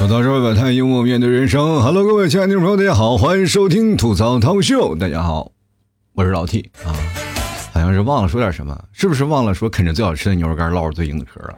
[0.00, 1.82] 吐槽社会百态，幽默面对人生。
[1.82, 4.96] Hello，各位亲爱的听众朋友，大家好，欢迎收听吐槽涛秀。
[4.96, 5.52] 大家好，
[6.14, 6.88] 我是老 T 啊，
[7.74, 11.54] 好像是忘了说点什么，是不是忘了说啃着最好吃的牛肉干，唠着最硬的嗑了？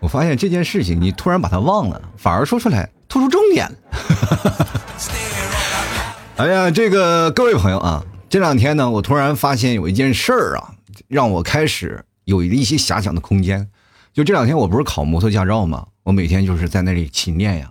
[0.00, 4.68] 我发现这件事情，你突然把它忘了，反而说出来，突出重点了。
[6.36, 10.74] 哎呀，这个各位朋友啊，这两天呢，我突然发现有一件事儿啊，
[11.08, 13.66] 让我开始有一些遐想的空间。
[14.12, 15.86] 就这两天，我不是考摩托驾照吗？
[16.08, 17.70] 我每天就是在那里勤练呀，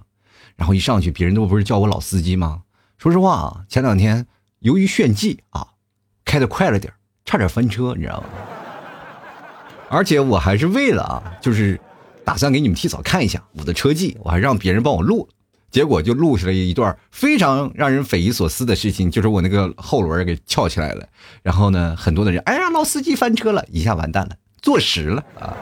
[0.55, 2.61] 然后一上去，别人都不是叫我老司机吗？
[2.99, 4.27] 说实话啊，前两天
[4.59, 5.69] 由于炫技啊，
[6.23, 6.93] 开的快了点
[7.25, 8.27] 差点翻车，你知道吗？
[9.89, 11.81] 而且我还是为了啊，就是
[12.23, 15.27] 打算给你们提早看一下我的车技，我还让别人帮我录，
[15.71, 21.09] 结果就录下来一段非常让人匪夷所思的事情，就是我那个后轮给翘起来了，
[21.41, 25.57] 然后呢，很多的人，哎呀，老司机翻车了，一下完蛋了，坐实了啊。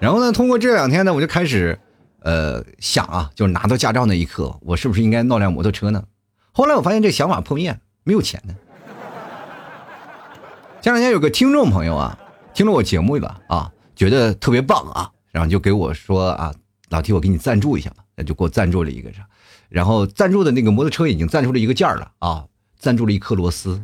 [0.00, 1.78] 然后呢，通过这两天呢，我就开始，
[2.20, 6.04] 呃，想啊，就是拿到驾照那一刻，我是不是应该弄辆摩托车呢？
[6.52, 8.54] 后来我发现这想法破灭，没有钱呢。
[10.80, 12.18] 前两天有个听众朋友啊，
[12.54, 16.54] 听了我节目了啊，觉得特别棒啊，然后就给我说啊，
[16.90, 19.26] 老提我给你赞助一下吧，那就给我赞助了一个啥，
[19.68, 22.44] 然后赞助的那个摩托车已经赞助了一个件了啊，
[22.78, 23.82] 赞助了一颗螺丝。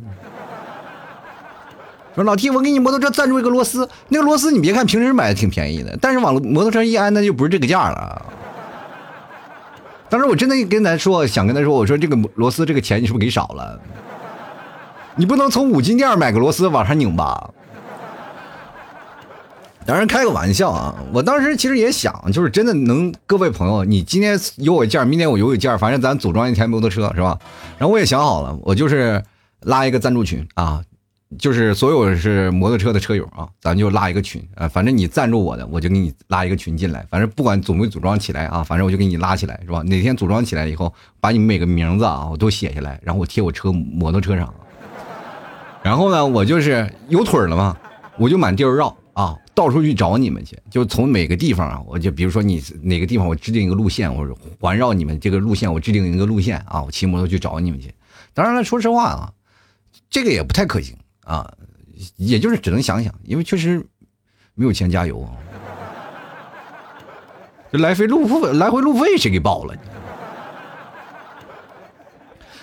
[2.15, 8.25] 说老 T，我给你摩托车赞助一个螺丝，那个螺丝你别看平时买的挺便宜的，但是往摩托车一安，那就不是这个价了。
[10.07, 13.79] 当时我真的跟他说，想跟他说，我说这个螺丝这个钱你是不是给少了？
[15.17, 17.51] 你不能从五金店买个螺丝往上拧吧？
[19.85, 27.37] 当然开个玩笑啊，我当时其实也想，就是真的能，各位朋友，你今天有我一件，明天我有一件，反正咱组装一台摩托车是吧？
[27.77, 29.23] 然后我也想好了，我就是
[29.61, 30.81] 拉一个赞助群啊。
[31.39, 37.05] 就是所有是摩托车的车友啊，咱就拉一个群啊，反正你赞助我的，我就给你拉一个群进来。
[37.09, 39.81] 反正不管组没组装起来啊，反正我就给你拉起来，是吧？
[39.81, 44.53] 哪天组装起来以后，把你们每个名字啊，我都写下来，然后我贴我车摩托车上。
[45.83, 47.75] 然后呢，我就是有腿了嘛，
[48.17, 50.57] 我就满地儿绕啊，到处去找你们去。
[50.69, 54.25] 就从每个地方啊，我就比如说你哪个地方，我制定一个路线，我
[54.59, 57.93] 环绕你们这个路线，我制定一个路线啊，我骑摩托去找你们去。
[58.33, 59.33] 当然了，说实话啊，
[60.09, 60.95] 这个也不太可行。
[61.25, 61.53] 啊，
[62.15, 63.85] 也就是只能想想，因为确实
[64.53, 65.35] 没有钱加油啊。
[67.71, 69.75] 这来回路费，来回路费谁给报了？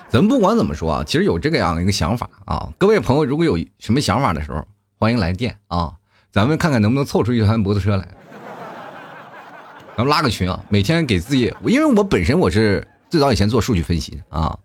[0.09, 2.73] 咱们不管怎么说啊，其实有这个样的一个想法啊。
[2.79, 4.63] 各位朋友，如果有什么想法的时候，
[4.99, 5.95] 欢迎来电啊，
[6.31, 8.07] 咱们看看能不能凑出一台摩托车来。
[9.97, 14.59] 咱们拉个群啊，每天给自己，因为我本身我是最早以前做数据分析啊，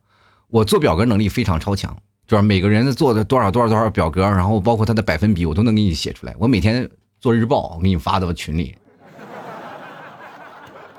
[0.49, 1.97] 我做表格能力非常超强。
[2.27, 6.35] 就是每个人做的多少多少多少表格，然后包括他的百分比，我都能给你写出来。
[6.37, 6.89] 我每天
[7.21, 8.75] 做日报，我给你发到群里，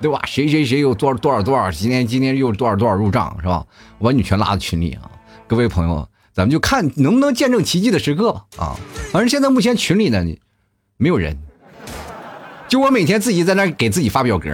[0.00, 0.22] 对吧？
[0.25, 3.67] 谁谁谁有多少多少多少，今天今天又多少多少入账，是吧？
[3.99, 5.11] 我把你全拉到群里啊！
[5.47, 8.47] 各位朋友，咱们就看能不能见证奇迹的时刻吧！
[8.56, 8.77] 啊，
[9.12, 10.25] 反正现在目前群里呢，
[10.97, 11.37] 没有人，
[12.69, 14.49] 就我每天自己在那给自己发表格，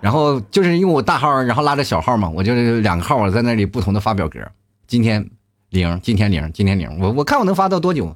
[0.00, 4.40] 然后就是用我大号，然后拉着小号嘛，我就两个号我在那里不同的发表格，
[4.86, 5.28] 今天。
[5.70, 8.14] 零，今天零，今天零，我我看我能发到多久？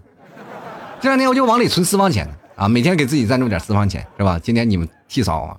[1.00, 4.38] 这两天我就往里存私房钱啊，每天给自己赞助点私房钱，是吧？
[4.38, 5.56] 今天你们替嫂啊，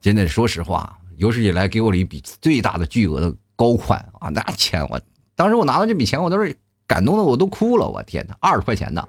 [0.00, 5.00] 真的说实话，有史以来给我了一笔最大的巨额的高款啊，那钱我
[5.34, 6.54] 当时我拿到这笔钱，我都是
[6.86, 9.06] 感动的我都哭了，我天哪，二十块钱呢，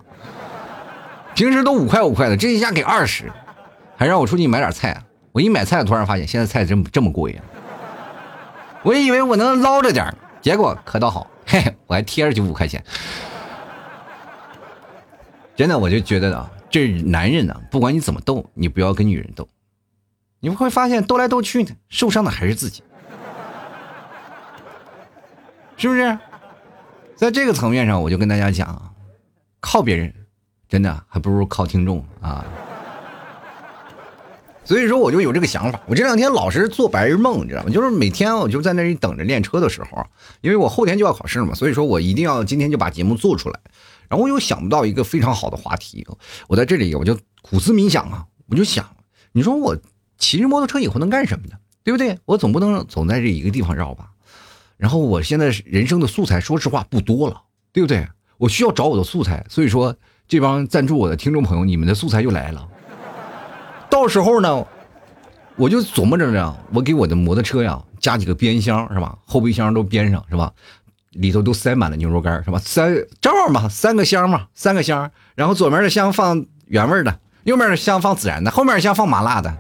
[1.35, 3.31] 平时都五块五块的，这一下给二十，
[3.95, 7.43] 还让我出去买点菜，我一买菜突然发现现在菜这么这么贵啊，
[8.83, 10.11] 我以为我能捞着点，
[10.41, 11.27] 结果可倒好。
[11.85, 12.83] 我还贴着就五块钱，
[15.55, 19.47] 真的，我就觉得啊，这男人呢，不管你怎么斗，你不要跟女人斗，
[20.39, 22.83] 你会发现斗来斗去呢，受伤的还是自己，
[25.77, 26.17] 是不是？
[27.15, 28.93] 在这个层面上，我就跟大家讲，
[29.59, 30.13] 靠别人，
[30.67, 32.43] 真的还不如靠听众啊。
[34.65, 37.69] 所以说我就有这个想法，我这两天老是做白日梦，你知道吗？
[37.69, 40.05] 就是每天我就在那里等着练车的时候，
[40.41, 43.59] 因为我后天就要考试嘛，所以说我一定要今天就把节目做出来。
[44.09, 46.05] 然后我又想不到一个非常好的话题，
[46.47, 48.85] 我在这里我就苦思冥想啊，我就想，
[49.31, 49.77] 你说我
[50.17, 51.55] 骑着摩托车以后能干什么呢？
[51.83, 52.17] 对不对？
[52.25, 54.11] 我总不能总在这一个地方绕吧？
[54.77, 58.07] 然后我现在人生的素材，说实话不多了，对不对？
[58.37, 59.95] 我需要找我的素材，所以说
[60.27, 62.67] 这帮赞助我的听众朋友，你们的素材又来了。
[63.93, 64.65] 到时候呢，
[65.55, 69.15] 我就琢磨着呢，我给我的摩托车呀加几个边箱是吧？
[69.23, 70.51] 后备箱都边上是吧？
[71.11, 72.57] 里头都塞满了牛肉干是吧？
[72.57, 72.91] 三
[73.21, 75.11] 正好嘛，三个箱嘛，三个箱。
[75.35, 79.55] 然后左面的箱放原味的，右面的箱放孜然的，后面箱放麻辣的，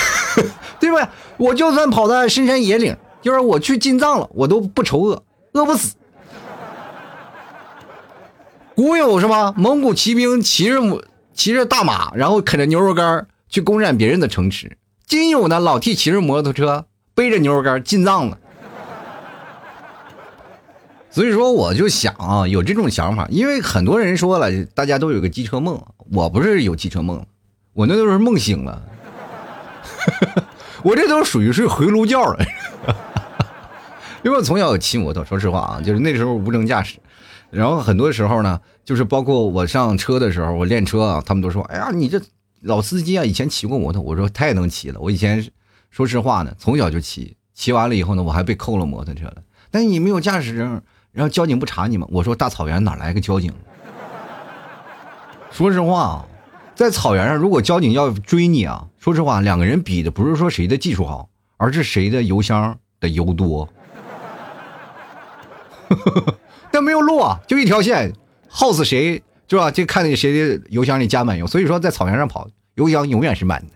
[0.78, 1.08] 对吧？
[1.38, 5.22] 我就算跑到深山野岭，就是我去进藏了，我都不愁饿，
[5.52, 5.94] 饿不死。
[8.74, 9.54] 古有是吧？
[9.56, 10.82] 蒙古骑兵骑着
[11.32, 14.76] 骑着大马，然后啃着牛肉干去攻占别人的城池。
[15.06, 18.36] 今有呢，老 T 骑着摩托车，背着牛肉干进藏了。
[21.08, 25.80] 所以说，我就想啊，有这种想法，因为很多人说了，大家都有个机车梦，
[26.10, 27.24] 我不是有机车梦，
[27.74, 28.82] 我那都是梦醒了，
[30.82, 32.44] 我这都属于是回炉觉了。
[34.24, 36.96] 因为我从小有骑摩托，说实话啊，就是那时候无证驾驶，
[37.52, 42.20] 然后很多时候呢，就是包括我上车的时候，我练车啊，他们都说，哎呀，你这
[42.64, 45.46] 老司机啊，以前骑过摩托，我说太能骑了，我以前
[45.90, 49.36] 说实话呢，从小就骑，骑完了以后呢，我还被扣了摩托车了，
[49.70, 50.82] 但你没有驾驶证。
[51.12, 52.08] 然后交警不查你吗？
[52.10, 53.52] 我说大草原哪来个交警？
[55.52, 56.26] 说实话啊，
[56.74, 63.68] 在草原上，如果交警要追你啊，说实话，两个人比的不是说谁的技术好，而是谁的油箱的油多。
[66.72, 68.12] 但没有路啊，就一条线，
[68.48, 69.70] 耗死谁是吧？
[69.70, 71.46] 就看那谁的油箱里加满油。
[71.46, 73.68] 所以说，在草原上跑，油箱永远是满的。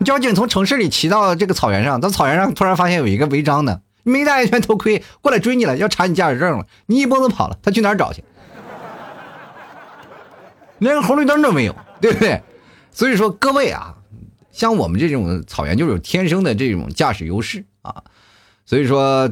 [0.04, 3.80] 交警从城市里骑到这个草原上，到草原上突然发现有一个违章的。
[4.02, 6.66] 没戴安全头盔过来追你了，要查你驾驶证了。
[6.86, 8.22] 你一蹦子跑了，他去哪儿找去？
[10.78, 12.42] 连个红绿灯都没有，对不对？
[12.90, 13.94] 所以说各位啊，
[14.52, 18.02] 像我们这种草原就是有天生的这种驾驶优势啊。
[18.66, 19.30] 所以说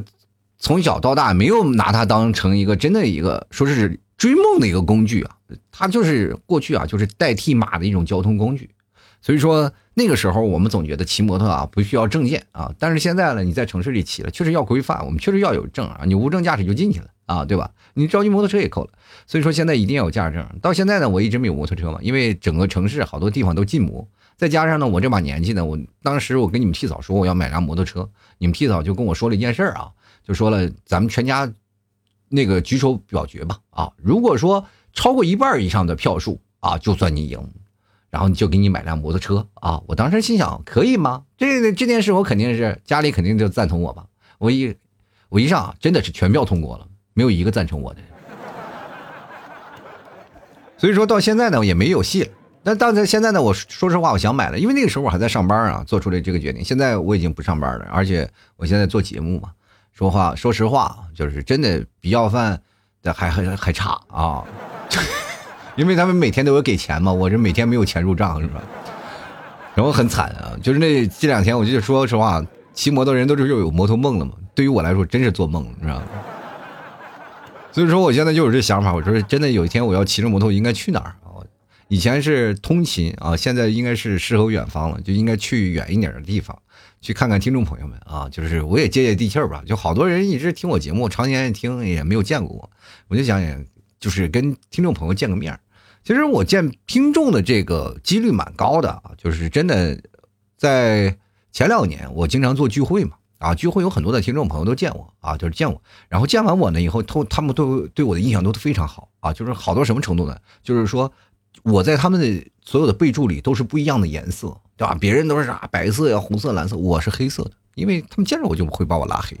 [0.63, 5.35] 从小到大没有拿它当成一个真的一个说是追梦的一个工具啊，
[5.73, 8.69] 它就是过去啊就是代替马的一种交通工具。
[9.21, 17.69] 所以说那个时候我们总觉得骑摩托啊不需要证件啊，但是现在呢，你在城市里骑了，确实要规范，我们确实要有证啊，你无证驾驶就进去了啊，对吧？
[17.93, 18.91] 你着急摩托车也扣了，
[19.27, 20.47] 所以说现在一定要有驾驶证。
[20.61, 24.07] 到现在呢，我一直没有摩托车嘛，因为整个城市好多地方都禁摩，
[24.37, 29.91] 再加上呢，我这把年纪呢，我当时我跟你们替嫂说我要买辆摩托车，你们替嫂就跟我说了一件事儿啊，
[30.23, 31.51] 就说了咱们全家
[32.29, 37.39] 那个举手表决吧啊，如果说超过一半以上的票数啊，就算你赢。
[38.09, 39.81] 然后就给你买辆摩托车啊！
[39.87, 41.23] 我当时心想，可以吗？
[41.35, 44.05] 这这件事我肯定是家里肯定就赞同我吧。
[44.37, 44.77] 我一
[45.29, 48.01] 我一上真的是全票通过了，没有一个赞成我的。
[50.77, 52.29] 所以说到现在呢也没有戏了。
[52.61, 56.63] 那到在现在呢，我说实话，我想买了，因为那个时候我还在上班啊，做出了这个决定。
[56.63, 59.49] 现在我已经不上班了，而且我现在做节目嘛，
[59.93, 62.59] 说话说实话，就是真的比要饭
[63.01, 64.43] 的还还还差啊。
[65.77, 68.61] 因为他们每天都有给钱嘛，我这每天没有钱入账是吧？
[69.75, 72.43] 然后很惨啊，就是那这两天，我就说实话，
[72.73, 74.33] 骑摩托人都是又有摩托梦了嘛。
[74.53, 76.05] 对于我来说，真是做梦，你知道吗？
[77.71, 81.41] 所以说，我现在就有这想法，我说真的，有一天我要骑着摩托，应该去哪儿啊？
[81.87, 86.55] 以前是通勤啊，现在应该是诗和远方了，就应该去远一点的地方，
[87.03, 89.61] 去看看听众朋友们啊，就是我也接接地气儿吧。
[89.67, 92.69] 就好多人一直听我节目，常年听也没有见过我，
[93.09, 93.65] 我就想想，
[93.99, 95.59] 就是跟听众朋友见个面儿
[96.05, 100.01] 其实我见听众的这个几率蛮高的啊，就是真的，
[100.55, 101.17] 在
[101.51, 110.37] 前两年我经常做聚会嘛，啊，聚会有很多的听众朋友都见我啊，就是见我，然后见完我呢以后，都他们都对我的印象都非常好啊，就是好到什么程度呢？
[110.63, 111.11] 就是说
[111.63, 114.95] 我在他们的所有的备注里都是不一样的颜色，对吧？
[114.99, 119.37] 别人都是啥白色呀、红色、蓝色，我是黑色的，因为他们见着我就会把我拉黑，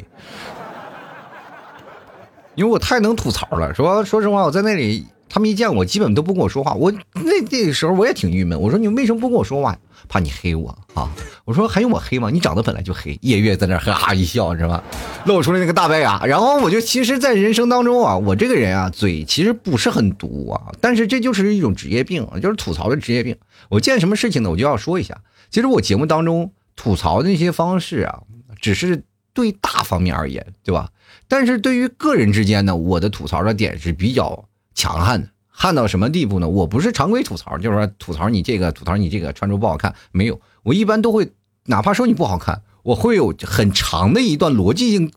[2.55, 3.73] 因为我太能吐槽了。
[3.73, 5.05] 说说实话，我在那里。
[5.33, 6.75] 他们一见我，基本都不跟我说话。
[6.75, 8.61] 我那那个时候我也挺郁闷。
[8.61, 9.75] 我说你为什么不跟我说话？
[10.07, 11.09] 怕你黑我啊？
[11.43, 12.29] 我说还用我黑吗？
[12.29, 13.17] 你长得本来就黑。
[13.23, 14.83] 夜月在那哈哈一笑，是吧？
[15.25, 16.23] 露出了那个大白牙。
[16.23, 20.71] 然后我就其实，在人生当中啊，我这个人啊，嘴其实不是很毒啊。
[20.79, 23.35] 但是这就是一种职业病，就是吐槽的职业病。
[23.69, 25.19] 我见什么事情呢，我就要说一下。
[25.49, 28.21] 其实我节目当中吐槽的那些方式啊，
[28.61, 30.91] 只是对大方面而言，对吧？
[31.27, 34.45] 但是对于个人之间呢，我的吐槽的点是比较。
[34.75, 36.47] 强悍的，悍到什么地步呢？
[36.47, 40.39] 我不是常规吐槽，就是说吐槽你这个，吐槽你这个穿着不好看，没有。
[40.63, 41.31] 我一般都会，
[41.65, 45.11] 哪怕说你不好看，我会有很长的一段逻辑性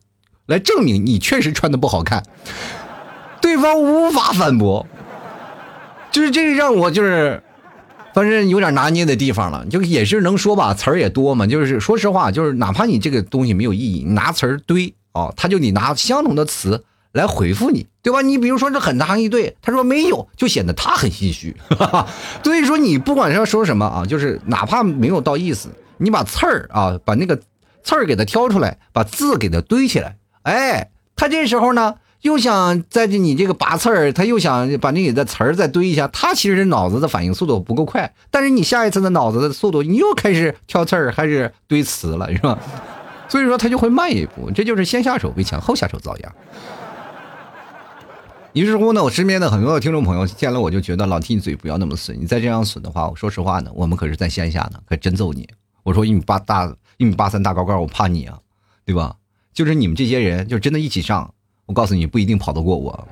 [0.45, 2.23] 来证明你确实穿的不好看，
[3.41, 4.85] 对方无法反驳。
[6.11, 7.43] 就是这个让我就是，
[8.13, 9.65] 反正有点拿捏的地方了。
[9.67, 11.45] 就也是能说吧，词儿也多嘛。
[11.45, 16.83] 就是说实话，就是哪怕你这个东西没有意义，你拿词儿堆啊，他就你拿相同的词。
[17.17, 18.21] 来回复你，对吧？
[18.21, 21.53] 你比如说这很长一对，他说没有，就显得他很心虚。
[22.41, 27.37] 所以说你不管要说什么啊，就是哪怕没有到意思，你把刺儿啊，把那个
[27.83, 38.13] 刺儿给他挑出来，把字给他堆起来，哎，他这时候呢又想在这你这个拔刺儿，他又想把你的词儿再堆一下，他其实脑子的反应速度不够快。
[38.31, 42.57] 但是你下一次的脑子的速度，你又开始挑刺儿，还是堆词了，是吧？
[43.29, 46.33] 所以说他就会慢一步，这就是先下手为强，后下手遭殃。
[48.57, 55.47] 于是乎呢，我身边的很多的听众朋友见了我就觉得老 T 你嘴不要那么损，你再这样损的话，我说实话呢，我们可是在线下呢，可真揍你。
[55.83, 58.39] 我说一米八大，一米八三大高个，我怕你啊，
[58.83, 59.15] 对吧？
[59.53, 61.31] 就是你们这些人，就真的一起上，
[61.67, 63.07] 我告诉你不一定跑得过我，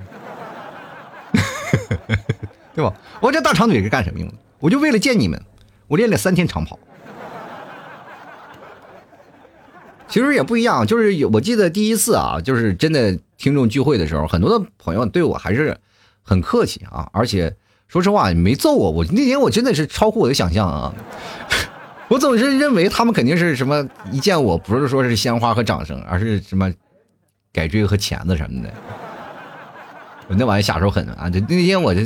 [2.73, 2.91] 对吧？
[3.21, 4.35] 我这大长腿是干什么用的？
[4.59, 5.39] 我就为了见你们，
[5.87, 6.79] 我练了三天长跑。
[10.07, 15.77] 其实也不一样，就是有我记得第一次啊，就是真的听众聚会的时候，很多的朋友对我还是
[16.23, 17.55] 很客气啊，而且
[17.87, 20.93] 说实话没揍我，我那天我真的是超乎我的想象啊，
[22.07, 26.71] 我总是认为他们肯定是什么一见我不是说是鲜花和掌声，而是什么
[27.51, 28.73] 改锥和钳子什么的，
[30.27, 32.01] 我那玩意下手狠啊，就那天我就。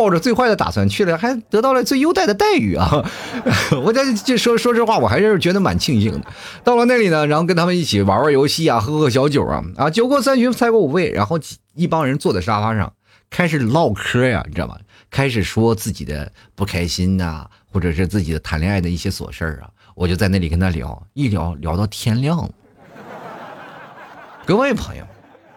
[0.00, 3.04] 抱着最坏的打算去了，还得到了最优待的待遇啊！
[3.84, 6.22] 我在这说说实话，我还是觉得蛮庆幸的。
[6.64, 11.38] 到了那里呢，然后跟他们一起玩玩游戏啊，喝喝小酒啊，啊，酒过三巡，菜过五味，然后
[11.74, 12.90] 一帮人坐在沙发上
[13.28, 14.78] 开始唠嗑呀，你知道吗？
[15.10, 19.68] 开始说自己的不开心呐，或者是自己的谈恋爱的一些琐事啊。
[19.94, 22.48] 我就在那里跟他聊，一聊聊到天亮。
[24.46, 25.04] 各位朋友，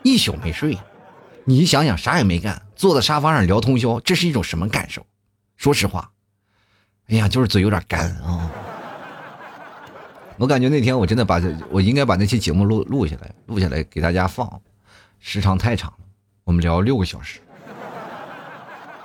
[0.03, 0.77] 一宿没睡，
[1.45, 2.62] 你想想啥也没干。
[2.75, 5.05] 坐在沙发上聊通宵，这是一种什么感受？
[5.55, 6.09] 说实话，
[7.07, 8.50] 哎呀，就是嘴有点干啊。
[10.38, 14.59] 我感觉那天我真的把我应该把那期节目录录下来，录下来给大家放，
[15.19, 15.97] 时长太长了，
[16.43, 17.39] 我们聊六个小时。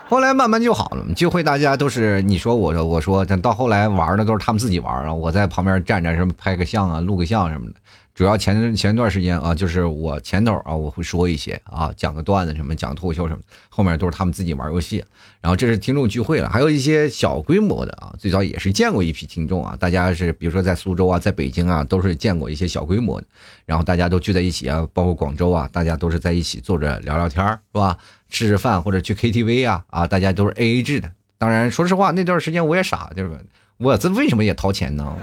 [0.09, 7.75] 后来慢慢就好了，聚会大家都是你说我说我说，但到后来玩的都是他们自己玩啊，我在旁边站着什么拍个相啊，录个像什么的。
[8.18, 15.04] 主要前前一段时间啊，就是我前头啊，我会说一些啊，讲个段子什么，讲脱口秀什么，后面都是他们自己玩游戏。
[15.40, 23.26] 然后这是听众聚会了，还有一些小规模的啊，最早也是见过一批听众啊，大家是比如说在苏州啊，在北京啊，都是见过一些小规模的。
[23.64, 27.96] 然后大家都聚在一起啊，包括广州啊，大家都是在一起坐着聊聊天是吧？
[28.28, 31.08] 吃吃饭或者去 KTV 啊啊，大家都是 AA 制的。
[31.38, 33.30] 当然，说实话，那段时间我也傻，就是
[33.76, 35.16] 我这为什么也掏钱呢？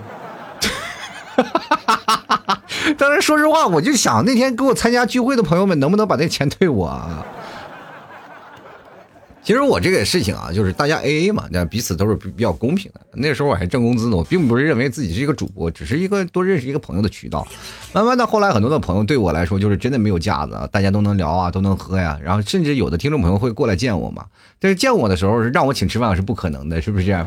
[1.35, 1.74] 哈哈哈
[2.97, 6.85] 当然，说实话，我就想那天给我参加聚会的朋友们，能不能把那钱退我？
[6.85, 7.25] 啊？
[9.43, 13.01] 其实我这个事情啊，就是大家 A A 嘛，那彼此都是比较公平的。
[13.13, 17.45] 那时候我还挣工资呢，我并不是认为自己是一个主播，只是一个多认识一个朋友的渠道。
[17.93, 22.19] 慢慢的，后来很多的朋友对我来说，就是真的没有架子，大家都能聊啊，都能喝呀。
[22.23, 24.25] 然后甚至有的听众朋友会过来见我嘛，
[24.59, 27.25] 但是见我的时候，让我请吃饭是不可能的，是不是？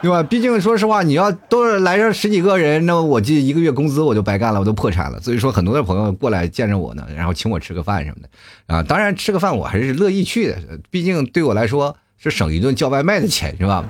[0.00, 0.22] 对吧？
[0.22, 5.20] 毕竟说实话，你要都是来上十几个人，那我这一个月工资我就白干了，我都破产了。
[5.20, 8.82] 所以说，很多的朋友过来见着我呢，然后请我吃个饭什么的啊。
[8.82, 10.58] 当然，吃个饭我还是乐意去的，
[10.90, 13.84] 毕竟对我来说是省一顿叫外卖的钱，是吧？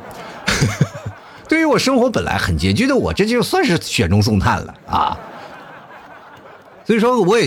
[1.47, 5.19] 对于我生活本来很拮据的我，这就算是雪中送炭了啊。
[6.87, 7.47] 所以说，我也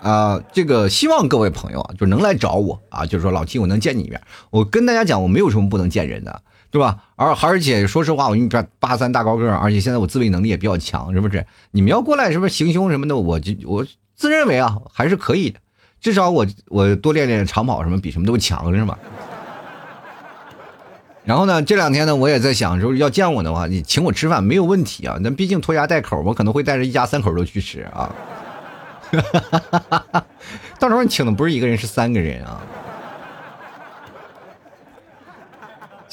[0.00, 4.20] 啊，这个希望各位朋友啊，就能来找我啊，就是说老七，我能见你一面。
[4.50, 6.42] 我跟大家讲，我没有什么不能见人的。
[6.72, 6.96] 对吧？
[7.16, 11.44] 而而且说实话，我你八八三大高个，而且现在我自卫能力也比较强，是不是？
[11.70, 13.14] 你们要过来，是不是行凶什么的？
[13.14, 13.86] 我就我
[14.16, 15.60] 自认为啊，还是可以的。
[16.00, 18.98] 至少我我多练练长跑什么，比什么都强，是吧？
[21.24, 25.18] 然后呢，这两天呢，我也在想，说要见我的话，你请我吃饭没有问题啊。
[25.20, 28.10] 那毕竟拖家带口，我可能会带着一家三口都去吃啊。
[30.80, 32.60] 到时候你请的不是一个人，是三个人啊。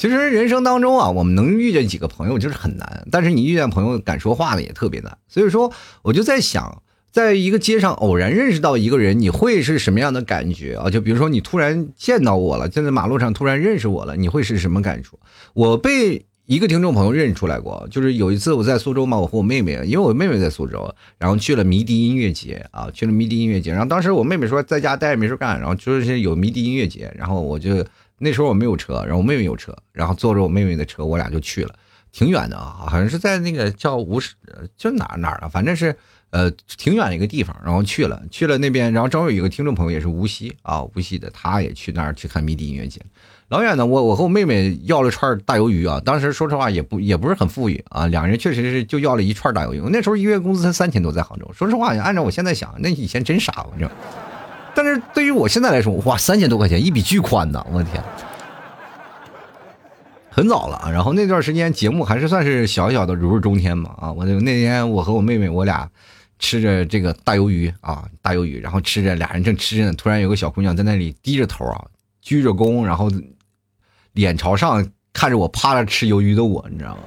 [0.00, 5.18] 其实人生当中啊，我们能遇见几个朋友就是很难，但是你遇见朋友敢说话的也特别难。
[5.28, 10.88] 所以说，我就在想，在一个街上偶然认识到一个人，你会是什么样的感觉啊？
[10.88, 15.18] 就比如说你突然见到我了，站在马路上突然认识我了，你会是什么感触？
[15.52, 27.84] 我被一个听众朋友认出来过，就是有一次我在苏州嘛，我和我妹妹，因为我妹妹在苏州，然后去了迷笛音乐节啊，去了迷笛音乐节，然后当时我妹妹说在家待着没事干，然后就是有迷笛音乐节，然后我就。
[28.22, 31.74] 那时候我没有车，然后我妹妹有车，然后坐着我妹妹的车，我俩就去了，
[32.12, 34.34] 挺远的啊，好像是在那个叫无锡，
[34.76, 35.96] 就哪哪了，反正是
[36.28, 43.00] 呃挺远的一个地方，然后去了，去了那边，然后正好有一个听众朋友也是无锡啊，无锡的，他也去那儿去看迷笛音乐节，
[43.48, 53.90] 老远的，我我和我妹妹要了串大鱿鱼啊，当时说实话也不也不是很富裕啊，两人确实是就要了一串大鱿鱼，那时候一个月工资才三千多，在杭州，说实话，按照我现在想，那以前真傻，我这。
[54.74, 57.64] 但是对于我现在来说，哇，三千多块钱一笔巨款呐！
[57.72, 58.02] 我的天，
[60.30, 60.90] 很早了。
[60.92, 64.12] 然后那段时间节目还是算是小小的如日中天嘛啊。
[64.12, 65.88] 我就那天我和我妹妹我俩
[66.38, 71.84] 吃着这个大鱿鱼啊，大鱿鱼，然后吃着，俩人正吃着呢，突然有个小姑娘在那里低着头啊，
[72.22, 73.10] 鞠着躬，然后
[74.12, 77.00] 脸朝上看着我趴着吃鱿鱼的我，你知道吗？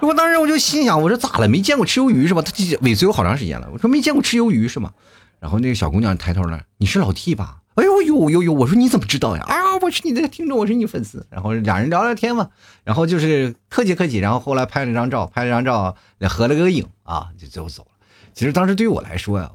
[0.00, 1.46] 我当时我就心想，我说咋了？
[1.46, 2.40] 没见过吃鱿鱼是吧？
[2.40, 4.92] 他尾随我好长时间了，我说没见过吃鱿鱼是吗？
[5.40, 7.56] 然后那个小姑娘抬头了，你是老 T 吧？
[7.76, 8.52] 哎呦呦呦呦！
[8.52, 9.42] 我说你怎么知道呀？
[9.48, 11.26] 啊，我是你的听众，我是你粉丝。
[11.30, 12.50] 然后俩人聊聊天嘛，
[12.84, 15.96] 然后就是客气客气，然后后来拍了张照，拍了张照，
[16.28, 17.88] 合了个影啊，就最后走了。
[18.34, 19.50] 其实当时对于我来说呀，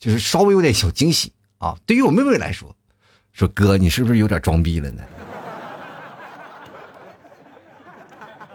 [0.00, 1.76] 就是稍微有点小惊喜啊。
[1.86, 2.74] 对于我妹妹来说，
[3.32, 5.02] 说哥，你是不是有点装逼了呢？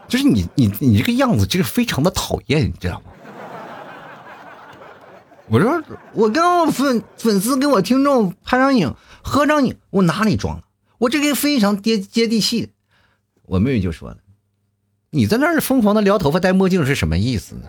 [0.07, 3.11] 就是你你你这个样子，就是非常的讨厌，你知道吗？
[5.47, 5.83] 我说
[6.13, 10.63] 我跟我粉粉丝跟我听众拍张影合张影，我哪里装了？
[10.97, 12.71] 我这个非常接接地气。
[13.43, 14.17] 我妹妹就说了
[15.11, 17.61] ：“你在那儿疯狂的撩头发戴墨镜是什么意思呢？”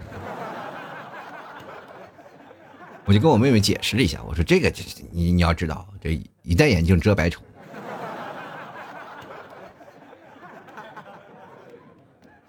[3.05, 4.73] 我就跟我妹妹解释了一下，我说：“这个
[5.13, 7.43] 你你要知道，这一戴眼镜遮百丑。”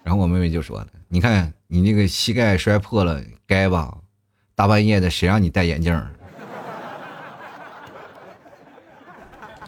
[0.02, 3.98] 然后我妹妹就说了：“你看你那个膝盖摔破了，该吧？”
[4.58, 6.04] 大半夜的，谁让你戴眼镜？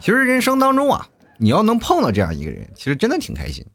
[0.01, 1.07] 其实人生当中啊，
[1.37, 3.65] 你要能碰到这样一个人，其实真的挺开心，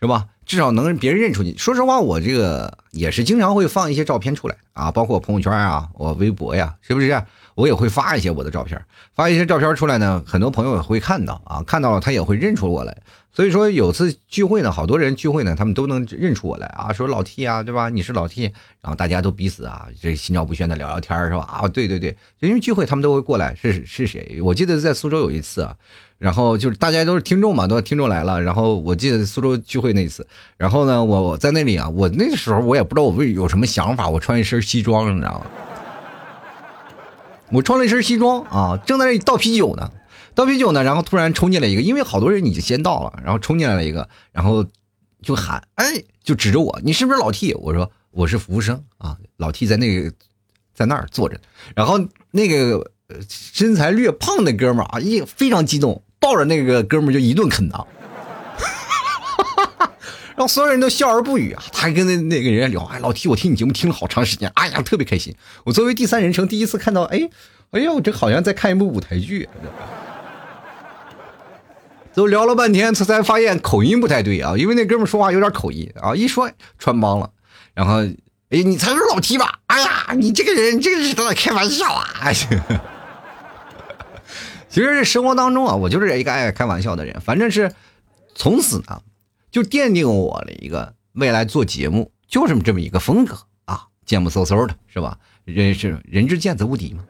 [0.00, 0.28] 是吧？
[0.46, 1.54] 至少能别人认出你。
[1.58, 7.22] 说实话，我这个也是经常会放一些照片出来啊，包括我朋友圈啊，我微博呀，是不是？
[7.54, 8.80] 我也会发一些我的照片，
[9.14, 12.96] 发一些照片出来呢，很多朋友也会看到啊，看到了他也会认出我来。
[13.34, 17.88] 所以说有次聚会呢，好多人聚会呢，他们都能认出我来啊，说老 T 啊，对吧？
[17.88, 18.42] 你是老 T，
[18.82, 21.40] 然后大家都彼此啊，这心照不宣的聊聊天是吧？
[21.50, 24.38] 啊，对对对，因为聚会他们都会过来，是是谁？
[24.42, 25.74] 我记得在苏州有一次啊，
[26.18, 30.26] 然后就是大家都是听众嘛，都听众来了，然后我记得苏州聚会那次，
[30.58, 35.46] 然后呢，我我在那里啊，我那个时候我也不知道我为有什么想法，我穿一身西装，你知道吗？
[37.52, 39.90] 我穿了一身西装啊，正在那里倒啤酒呢，
[40.34, 44.64] 倒啤酒呢，然后突然冲进来一个，因为好多人已经先到了，然后冲进来了一个，然后
[45.22, 47.52] 就喊，哎，就指着我，你是不是老 T？
[47.54, 50.12] 我说我是服务生啊，老 T 在那个
[50.74, 51.38] 在那儿坐着，
[51.76, 52.00] 然后
[52.30, 52.90] 那个
[53.28, 57.84] 身材略胖的哥们儿啊，一非常激动，抱着那个哥们儿就一顿啃呐。
[60.42, 61.62] 让所有人都笑而不语啊！
[61.72, 65.32] 他还跟那那个人聊，哎，老 T，我听你节目听了好长时间，哎呀，特别开心。
[65.64, 67.30] 我作为第三人称，第一次看到，哎，
[67.70, 69.48] 哎呦，这好像在看一部舞台剧。
[72.12, 77.30] 都聊了半天，他才发现口音不太对啊，因为那哥们说话有点口音啊，一说穿帮了。
[77.72, 78.02] 然后，
[78.50, 79.60] 哎，你才是老 T 吧？
[79.68, 82.32] 哎呀，你这个人真是在开玩笑啊！
[84.68, 87.72] 其实这生活当中啊，我就是一个爱开玩笑的人，反正是
[88.34, 89.00] 从此呢。
[89.52, 93.36] 就奠定我的一个未来做节目就是这么一个风格
[93.66, 95.18] 啊，贱不嗖嗖的是吧？
[95.44, 97.04] 人是人之见则无敌嘛。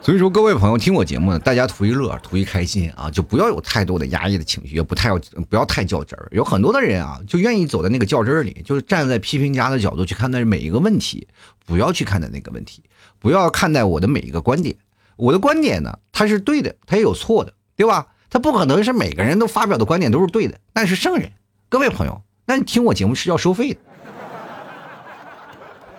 [0.00, 6.26] 所以说，各位朋友听我节目呢，大家图一乐，图一开心啊，就不要有太多的压抑的情绪，也不太要不要太较真儿。
[6.32, 11.28] 有很多的人啊，就愿意走在那个较真儿里，就是站在批评家的角度去看待每一个问题，
[11.66, 12.82] 不要去看待那个问题，
[13.20, 14.74] 不要看待我的每一个观点。
[15.16, 18.06] 我的观点呢，它是对的，它也有错的，对吧？
[18.32, 21.32] 他不可能是每个人都发表的观点都是对的，那是圣人。
[21.68, 23.80] 各位朋友，那你听我节目是要收费的。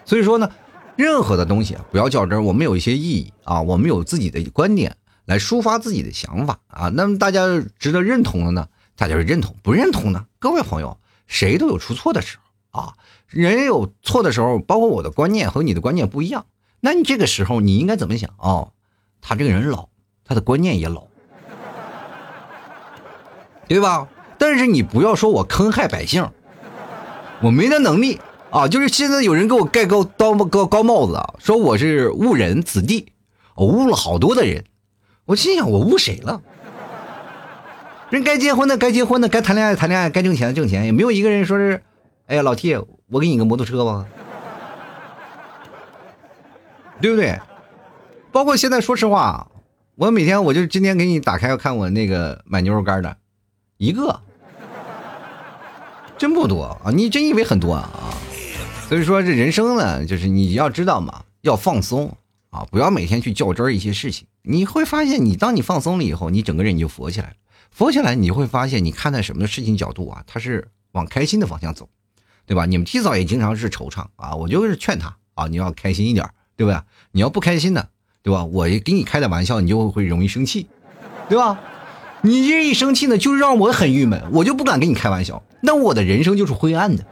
[0.03, 0.49] 所以说呢，
[0.95, 2.43] 任何的东西，不要较真。
[2.43, 6.89] 我们有一些意义啊，我们有自己的观点来抒发自己的想法啊。
[6.89, 7.45] 那么大家
[7.77, 12.39] 值得认同的呢，大家是认同；不认同呢，各位朋友，谁都有出错的时
[12.71, 12.93] 候啊。
[13.27, 16.47] 人有错的时候，包括我的观念和你的观念不一样。
[16.79, 18.73] 那你这个时候你应该怎么想哦？
[19.21, 19.89] 他这个人老，
[20.25, 21.12] 他的观念也老。
[23.73, 24.07] 对吧？
[24.37, 26.29] 但是你不要说我坑害百姓，
[27.41, 28.67] 我没那能力啊！
[28.67, 33.11] 就是现在有人给我盖高高高高帽子，说我是误人子弟，
[33.55, 34.63] 我误了好多的人。
[35.25, 36.39] 我心想，我误谁了？
[38.11, 41.81] 人该结婚的该结婚的，该谈恋爱谈恋爱，该挣钱的挣钱，也没有一个人说是，
[42.27, 42.75] 哎呀，老 T，
[43.09, 44.05] 我给你个摩托车吧，
[47.01, 47.39] 对不对？
[48.31, 49.47] 包括现在，说实话，
[49.95, 53.17] 我每天我就今天给你打开看我那个买牛肉干的。
[53.83, 54.17] 一个，
[56.17, 56.89] 真不多啊！
[56.91, 57.89] 你真以为很多啊？
[58.87, 62.15] 所以说这人生呢，就是你要知道嘛，要放松
[62.49, 64.25] 啊，不要每天去较真一些事情。
[64.41, 67.33] 你会发现，你当你放松了以后，你整个人你就佛起来了。
[67.71, 71.89] 佛起来，你会发现，你看待什么的事情角度啊，他是往开心的方向走，
[72.45, 72.65] 对吧？
[72.65, 76.79] 你们提早也经常是惆怅啊，我就是劝他啊，你要开心一点，对不对？
[77.11, 77.89] 你要不开心的，
[78.21, 78.45] 对吧？
[78.45, 80.67] 我给你开的玩笑，你就会容易生气，
[81.27, 81.59] 对吧？
[82.25, 85.43] 你这一生气呢，就让我很郁闷，我就不敢跟你开玩笑。
[85.61, 87.05] 那我的人生就是灰暗的。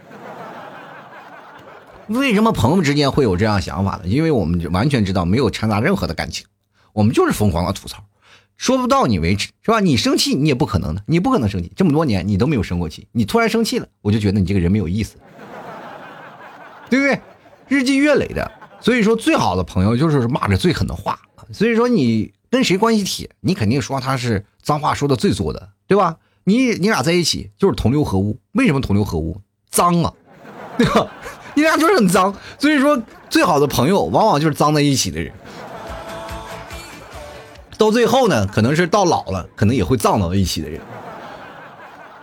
[2.07, 4.03] 为什么朋友之间会有这样想法呢？
[4.05, 6.45] 因为我们完全知道没有掺杂任何的感情，
[6.93, 8.03] 我们就是疯狂的吐槽，
[8.55, 9.81] 说不到你为止，是吧？
[9.81, 15.17] 你生气你也不可能的，你不可能生气，这么多年你都没有生过气，你突然生气了，我就觉得你这个人没有意思，
[16.89, 17.21] 对不对？
[17.67, 21.19] 日积月累的，所以说最好的朋友就是骂着最狠的话，
[21.51, 26.17] 所以说你跟谁关系铁，你肯定说他是脏话说的最多的，对吧？
[26.43, 29.39] 你你俩在一起就是同流合污，为什么同流合污？
[29.69, 30.13] 脏啊，
[30.77, 31.07] 对吧？
[31.55, 35.33] 你俩就是很脏，所以说最好的朋友往往就是脏在一起的人。
[37.77, 40.79] 到最后呢，可能是到老了，可能也会葬到一起的人。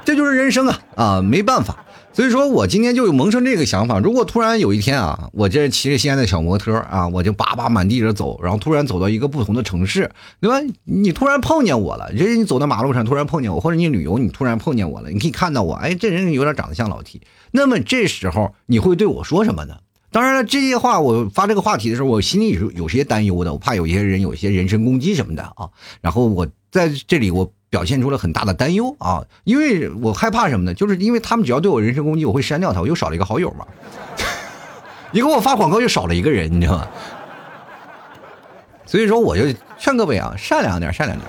[0.05, 1.85] 这就是人生啊啊，没办法。
[2.19, 10.57] 所以说我今天就有萌生这个想法：如果突然有一天啊，我这骑着西安的小摩托啊，我就叭叭满地着走，然后突然走到一个不同的城市，对吧？
[10.83, 17.21] 你突然碰见我了，人家你走到马路上突然碰见我，或者你旅游你突然碰见我了，你可以看到我，哎，这人有点长得像老 T。
[17.53, 19.77] 那么这时候你会对我说什么呢？
[20.11, 25.71] 当然了，这些话我发这个话题的时候，我心里有有些担忧的，我怕有些人有些人身攻击什么的啊。
[26.01, 30.75] 然后我在这里我表现出了很大的担忧啊，因为我害怕什么呢？
[30.75, 33.67] 就是因为他们只要对我人身攻击，我会删掉他，我又少了一个好友嘛。
[35.13, 36.89] 你给我发广告又少了一个人，你知道吗？
[38.87, 39.43] 所以说我就
[39.79, 41.29] 劝各位啊，善良点，善良点。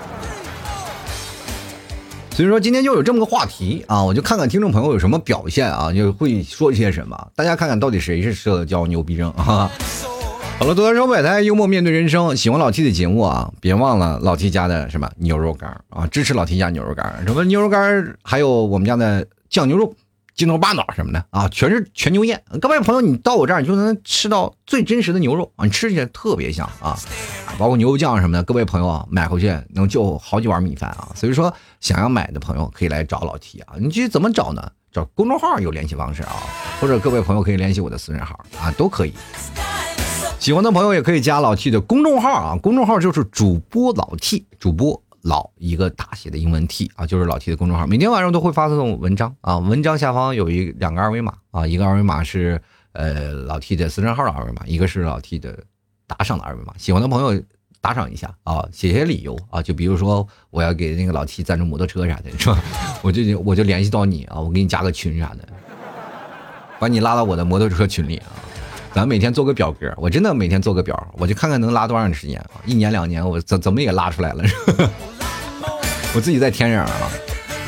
[2.31, 9.69] 所以说今天就有这么个话题啊，我就看看听众朋友有什么表现啊，就会说一些什么，大家看看到底谁是社交牛逼症啊？
[10.59, 19.95] 好了，多谈说百态，幽默面对人生，喜欢老 T 的节目啊，别忘了老 T 家的什么牛肉干啊，支持老 T 家牛肉干，什么牛肉干，还有我们家的酱牛肉。
[20.35, 22.41] 筋头巴脑什么的啊，全是全牛宴。
[22.61, 26.97] 各位朋友，你到我这儿你就能吃到最真实的牛肉啊，你吃起来特别香啊，
[27.57, 28.43] 包括牛肉酱什么的。
[28.43, 31.09] 各位朋友啊，买回去能就好几碗米饭啊。
[31.15, 33.75] 所以说，想要买的朋友可以来找老 T 啊。
[33.79, 34.71] 你去怎么找呢？
[34.91, 36.35] 找公众号有联系方式啊，
[36.79, 39.13] 或者各位朋友可以联系我的私人号啊，都可以。
[40.39, 45.01] 喜欢的朋友也可以加老 T 的公众号啊，公众号就是主播老 T 主播。
[45.23, 49.57] 老一个大写的英文 T 啊，就是老 T 的公众号，每天晚上都会发送文章啊。
[49.57, 52.59] 文章下方有一两个二维码啊，一个二维码是
[52.93, 55.59] 呃老 T 的私人号的二维码，一个是老 T 的
[56.07, 56.73] 打赏的二维码。
[56.77, 57.43] 喜欢的朋友
[57.81, 62.57] 打赏一下啊，写些理由啊，就比如说我要给那个老 T 赞助摩托车啥的，是吧？
[63.03, 65.45] 我就我就联系到你啊，我给你加个群啥的，
[66.79, 68.27] 把你拉到我的摩托车群里啊。
[68.93, 72.59] 咱每天做个表格，我真的每天做个表，我就看看能拉多长时间啊？
[72.65, 74.43] 一年两年，我怎怎么也拉出来了。
[76.15, 77.09] 我自己在天上啊！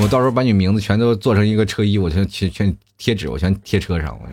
[0.02, 4.18] 我到时候把你名字全都做成一个车衣，我全全全贴纸，我全贴车上。
[4.20, 4.28] 我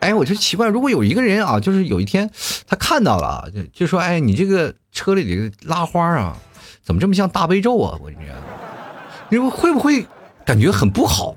[0.00, 2.30] 哎，我就奇怪，如果有一个人啊，就是有一天
[2.66, 6.36] 他看到了，就就说：“哎，你这个车里的拉花啊，
[6.82, 8.16] 怎么这么像大悲咒啊？”我这，
[9.30, 10.06] 你说会不会
[10.44, 11.34] 感觉很不好？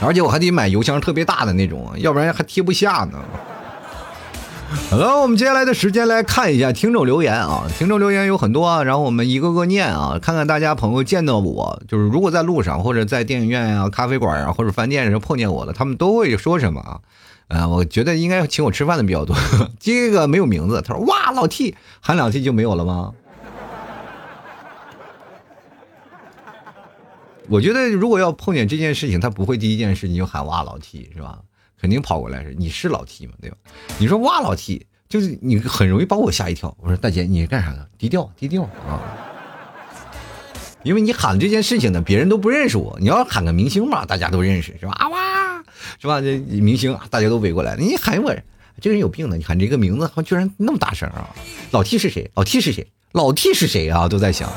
[0.00, 3.18] 而且我还得买油箱特别大的那种，要不然还贴不下呢。
[4.90, 7.64] 好了，我们接下来的时间来看一下听众留言啊。
[7.78, 17.00] 听众留言有很多，然后我们一个个念啊，看看大家朋友见到我，就是如果在路上或者在电影院啊、咖啡馆啊或者饭店上碰见我了，他们都会说什么啊？
[17.48, 19.34] 呃，我觉得应该请我吃饭的比较多。
[19.80, 23.12] 这个没有名字，他说哇老 T 喊两 T 就没有了吗？
[27.48, 31.38] 我觉得如果要碰见这件事情，他不会第一件事情就喊哇老 T 是吧？
[31.80, 33.56] 肯定跑过来是，你是老 T 嘛，对吧？
[33.98, 36.76] 你说哇老 T，就是你很容易把我吓一跳。
[36.80, 37.88] 我说大姐，你干啥的？
[37.96, 39.00] 低调低调啊！
[40.82, 42.98] 因为你喊这件事情呢，别人都不认识我。
[43.00, 44.92] 你要喊个明星嘛，大家都认识是吧？
[44.92, 45.64] 啊哇，
[46.00, 46.20] 是吧？
[46.20, 48.34] 这明星大家都围过来，你喊我，
[48.80, 49.36] 这个人有病呢！
[49.36, 51.34] 你喊这个名字，居然那么大声啊！
[51.70, 52.30] 老 T 是谁？
[52.34, 52.86] 老 T 是谁？
[53.12, 54.06] 老 T 是谁啊？
[54.06, 54.52] 都在想。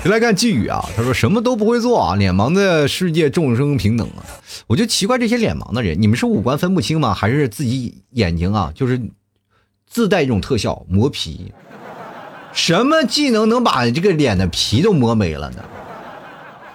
[0.08, 4.24] 来看寄语啊，他说什么都不会做啊，脸盲的世界众生平等啊，
[4.66, 7.12] 我就奇怪这些脸盲的人，你们是五官分不清吗？
[7.12, 8.98] 还是自己眼睛啊，就是
[9.86, 11.52] 自带一种特效磨皮？
[12.52, 15.64] 什么技能能把这个脸的皮都磨没了呢？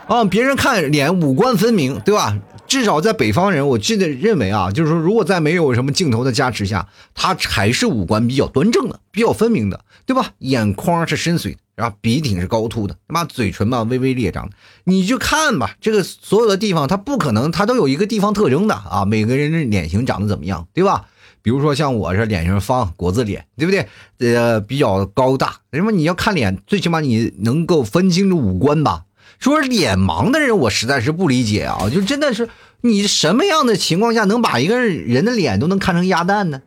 [0.07, 2.37] 啊，别人看脸五官分明，对吧？
[2.67, 10.31] 至少在北方人，我记得认为啊，就是说，如果在没有什么镜头的加持下，他还是五官比较端正的，比较分明的，对吧？
[10.39, 14.49] 眼眶是深邃的，然后鼻挺是高凸的，他妈嘴唇嘛微微裂张，
[14.85, 19.05] 你就看吧，这个所有的地方，它不可能，它都有一个地方特征的啊。
[19.05, 21.05] 每个人的脸型长得怎么样，对吧？
[21.41, 23.87] 比如说像我这脸型方国字脸，对不对？
[24.35, 29.03] 呃，比较高大，什么你要看脸，最起码你能够分清楚五官吧。
[29.37, 31.89] 说脸盲的人，我实在是不理解啊！
[31.93, 32.49] 就真的是
[32.81, 36.61] 你什么样的情况下能把一个人的脸都能看成鸭蛋呢？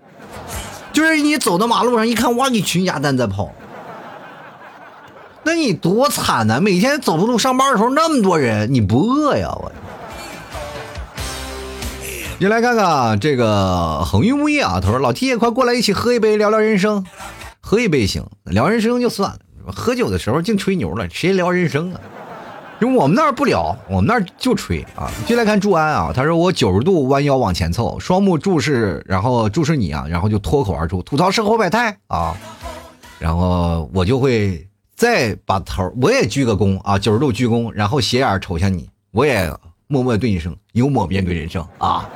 [0.93, 3.53] 就是你走到马路上一看，哇，一群鸭蛋在跑，
[5.49, 6.61] 那你多惨呐！
[6.61, 9.49] 每天走路上班的时候那么多人，你不饿呀？
[9.49, 9.73] 我。
[12.39, 17.03] 你来看看这个恒运物业啊，他说老 T 也快过来一起喝一杯聊聊人生，
[17.63, 19.39] 喝一杯行，聊人生就算了，
[19.75, 22.01] 喝酒的时候净吹牛了，谁聊人生啊？
[22.83, 25.11] 因为我们那儿不聊，我们那儿就吹啊。
[25.27, 32.37] 进来看祝安啊，他说我九十度弯腰往前凑，双目注视，然后注视你啊，然后就脱口而出吐槽生活百态啊，
[33.19, 34.68] 然后我就会
[34.99, 39.49] 再把头，我也鞠个躬啊，九十度鞠躬，然后斜眼瞅向你，我也
[39.87, 42.11] 默默对你说幽默面对人生啊。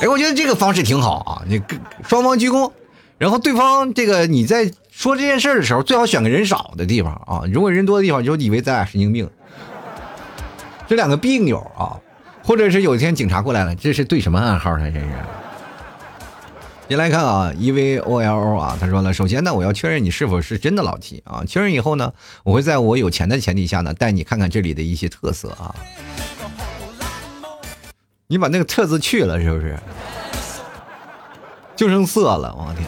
[0.00, 1.62] 哎，我觉得这个方式挺好啊，你
[2.08, 2.72] 双方鞠躬，
[3.16, 9.30] 然后对方这个你在说这件事的时候，最好选个人少的地方啊，如果人多的地方，就以为咱俩神经病。
[10.88, 11.94] 这两个病友啊，
[12.42, 14.76] 或者是有一天警察过来了，这是对什么暗号？
[14.78, 15.06] 呢这是。
[16.86, 21.42] 先来看啊，E V O L O 啊，他说了，首先呢，我要确认你是否是真的老 T 啊。
[21.44, 22.12] 确认以后呢，
[22.44, 25.74] 我会在我有钱的前提下呢，带你看看这里的一些特色啊。
[28.26, 29.78] 你把那个“特”字去了是不是？
[31.74, 32.86] 就剩色了，我天！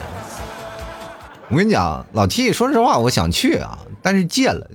[1.48, 4.70] 我跟你讲，老 T，说实话，我想去啊，但是戒了。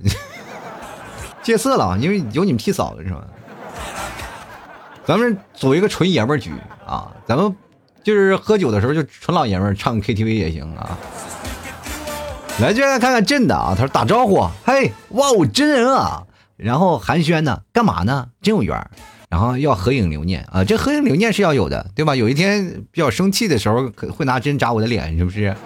[1.42, 3.24] 戒色了，因为有你们替嫂子是吧？
[5.06, 6.52] 咱们组一个纯爷们儿局
[6.84, 7.54] 啊，咱们
[8.02, 10.98] 就是喝酒的时候就纯老爷们儿唱 KTV 也行啊。
[12.60, 13.74] 来，就来看看真的啊。
[13.76, 16.24] 他说打招呼，嘿，哇哦，真人啊。
[16.56, 18.28] 然后寒暄呢，干嘛呢？
[18.40, 18.90] 真有缘。
[19.28, 22.14] 然后要合影留念啊，这合影留念是要有的，对吧？
[22.14, 25.56] 有一天比较生气的时候，会拿针扎我的脸，是不是？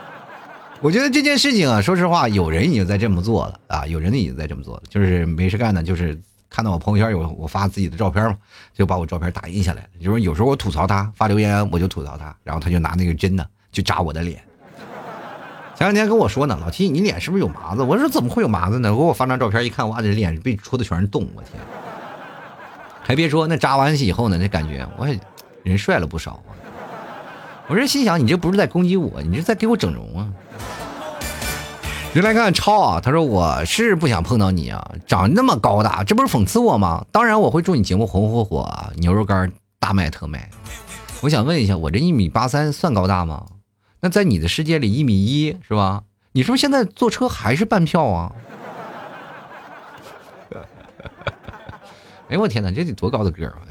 [0.82, 8.36] 我觉得这件事情啊，说实话，有人已经在这么做了啊，有人已经在这么做了，就是没事干呢，就是看到我朋友圈有我发自己的照片嘛，
[8.72, 9.86] 就把我照片打印下来。
[10.00, 14.42] 就是有时候我吐槽他发留言，我就吐槽他，然后他就拿那个针呢，就扎我的脸。
[15.74, 17.82] 前两天跟我说呢，老七，你脸是不是有麻子？
[17.82, 18.88] 我说怎么会有麻子呢？
[18.90, 21.52] 给我发张照片一看，哇，这脸被戳的全是洞，我天！
[23.02, 25.18] 还别说，那扎完以后呢，那感觉我也
[25.62, 26.42] 人帅了不少。
[27.68, 30.28] 我这心想，你这不是在攻击我，你这在给我整容啊？
[32.18, 37.06] 谁来看超啊，他说我是不想碰到你啊，长那么高大，这不是讽刺我吗？
[37.12, 40.50] 当然我会祝你节目红火火啊，牛肉干大卖特卖。
[41.20, 43.46] 我想问一下，我这一米八三算高大吗？
[44.00, 46.02] 那在你的世界里一米一是吧？
[46.32, 48.32] 你是不是现在坐车还是半票啊？
[52.30, 53.62] 哎呦我天哪，这得多高的个儿啊！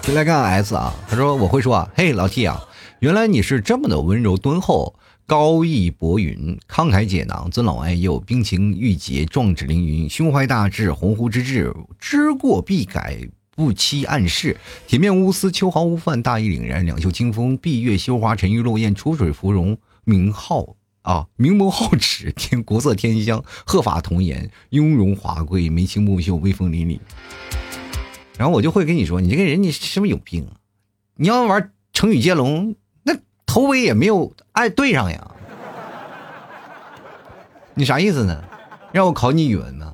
[0.00, 2.58] 先来看 S 啊，他说我会说啊，嘿老 T 啊，
[3.00, 4.94] 原来你是这么的温柔敦厚。
[5.26, 13.18] 高义薄云，慷慨解囊，尊老爱幼，冰清玉洁，壮志凌云，胸怀大志，鸿鹄之志，知过必改，
[13.50, 26.98] 不欺暗室，铁面无私，秋毫无犯，大义凛然，两袖清风，闭月羞花，沉鱼落雁，出水芙蓉，名号啊，明眸皓齿，天国色天香，鹤发童颜，雍容华贵，眉清目秀，威风凛凛。
[28.36, 30.46] 然后我就会跟你说，你这个人你是不是有病？
[31.16, 32.76] 你要玩成语接龙？
[33.04, 35.30] 那头尾也没有哎对上呀，
[37.74, 38.40] 你啥意思呢？
[38.92, 39.92] 让我考你语文呢？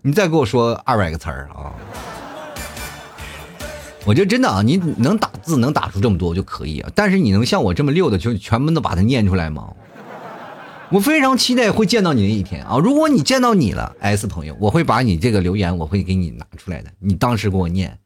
[0.00, 1.74] 你再给我说二百个词儿啊！
[4.06, 9.70] 我觉得真的啊，你能打字能打出这么多就可以啊，但是你能像我这么溜的就全部都把它念出来吗？
[10.88, 12.78] 我非常期待会见到你那一天啊！
[12.78, 17.98] 如果你见到你了，S 朋友，我会把你这个留言我会给你拿出来的，你当时给我念。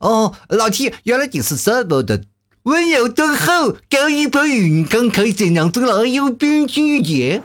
[0.00, 2.24] 哦，老 T，原来你是这么的。
[2.64, 7.42] 温柔敦厚，高一薄云，慷慨解囊，尊老爱幼，冰清玉洁。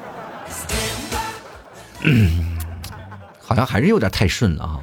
[2.04, 2.56] 嗯，
[3.40, 4.80] 好像还是有点太顺了啊！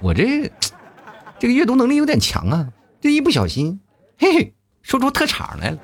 [0.00, 0.50] 我这
[1.40, 2.68] 这个阅读能力有点强啊，
[3.00, 3.80] 这一不小心，
[4.16, 5.78] 嘿嘿，说出特长来了。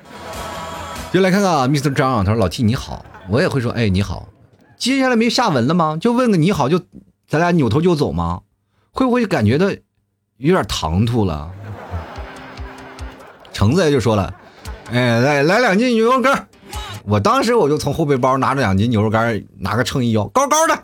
[1.11, 1.93] 就来看看啊，Mr.
[1.93, 4.29] 张，他说：“老 T 你好。”我也会说：“哎，你好。”
[4.79, 5.97] 接下来没下文了吗？
[5.99, 6.79] 就问个你好，就
[7.27, 8.43] 咱俩扭头就走吗？
[8.91, 9.69] 会不会感觉到
[10.37, 11.51] 有点唐突了？
[13.57, 14.31] 橙子就说了
[14.93, 16.47] ：“哎，来来两斤牛肉干
[17.03, 20.79] 我当时我就从后背包拿着两斤牛肉干拿个秤一摇，高高的，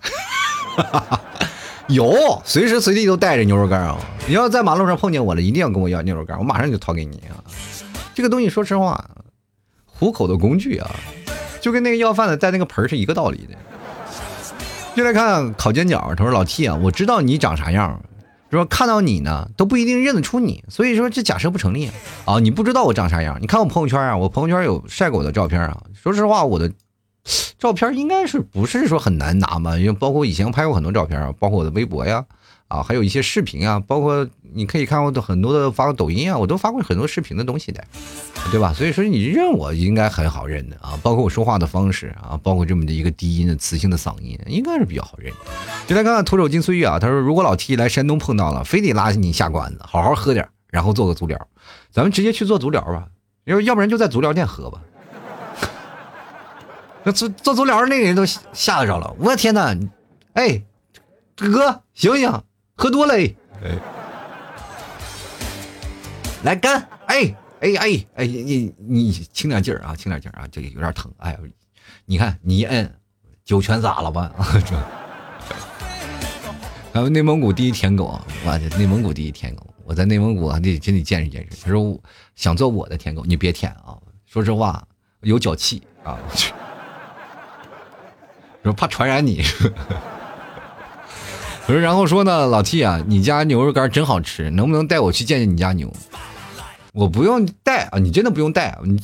[1.85, 3.95] 有，随时随地都带着牛肉干啊！
[4.25, 7.37] 你要在马路上碰见我了，一定要跟我要牛肉干我马上就掏给你啊！
[8.15, 9.07] 这个东西说实话，
[9.85, 10.89] 糊口的工具啊，
[11.61, 13.55] 就跟那个要饭的带那个盆是一个道理的。
[14.95, 18.01] 就来看烤煎饺，他说老 T 啊，我知道你长啥样。”
[18.57, 21.89] 说看到你呢都不一定认得出你，所以说这假设不成立
[22.25, 22.39] 啊！
[22.39, 23.37] 你不知道我长啥样？
[23.41, 25.83] 你看我朋友圈啊，我朋友圈有晒过我的照片啊。
[25.93, 26.71] 说实话，我的
[27.57, 29.77] 照片应该是不是说很难拿嘛？
[29.77, 32.25] 因为包括以前拍过很多照片啊，包括我的微博呀，
[32.67, 37.83] 啊，还有一些视频啊，包括你可以看我的很多的发过抖音啊，我都发过很多视频的东西的，
[38.51, 38.73] 对吧？
[38.73, 45.33] 所以说你认我应该很好认的啊，包括我说话的方式啊，包括这么的一个低音的磁性的嗓音，应该是比较好认。
[45.85, 51.47] 就来看看徒手金岁月啊，他说如果老 T 来山东碰到了，非得拉你下馆子，好好喝点，然后做个足疗，
[51.91, 53.07] 咱们直接去做足疗吧，
[53.43, 54.81] 要 要不然就在足疗店喝吧。
[57.03, 59.75] 那做做足疗那个人都吓着了，我天哪！
[60.33, 60.63] 哎，
[61.35, 62.43] 哥醒醒，
[62.75, 63.35] 喝多了哎！
[66.43, 66.87] 来干！
[67.07, 71.11] 哎哎哎哎，你你轻点劲儿啊，轻点劲儿啊，这个有点疼。
[71.17, 71.37] 哎，
[72.05, 72.89] 你看你一摁，
[73.43, 74.31] 酒全洒了吧？
[74.65, 74.75] 这
[76.93, 78.23] 还有内蒙古第一舔狗啊！
[78.45, 81.57] 我去，内蒙古第一舔狗，我在内蒙古还得真得见识见识。
[81.63, 81.99] 他说
[82.35, 83.97] 想做我的舔狗，你别舔啊！
[84.27, 84.87] 说实话，
[85.21, 86.19] 有脚气啊。
[86.23, 86.53] 我 去
[88.63, 89.41] 说怕传染你，
[91.65, 91.81] 不是？
[91.81, 95.91] 然后说呢，老 T 啊，你家牛肉干真好吃，能不能带我去见见你家牛？
[96.93, 99.01] 我不用带啊，你真的不用带，你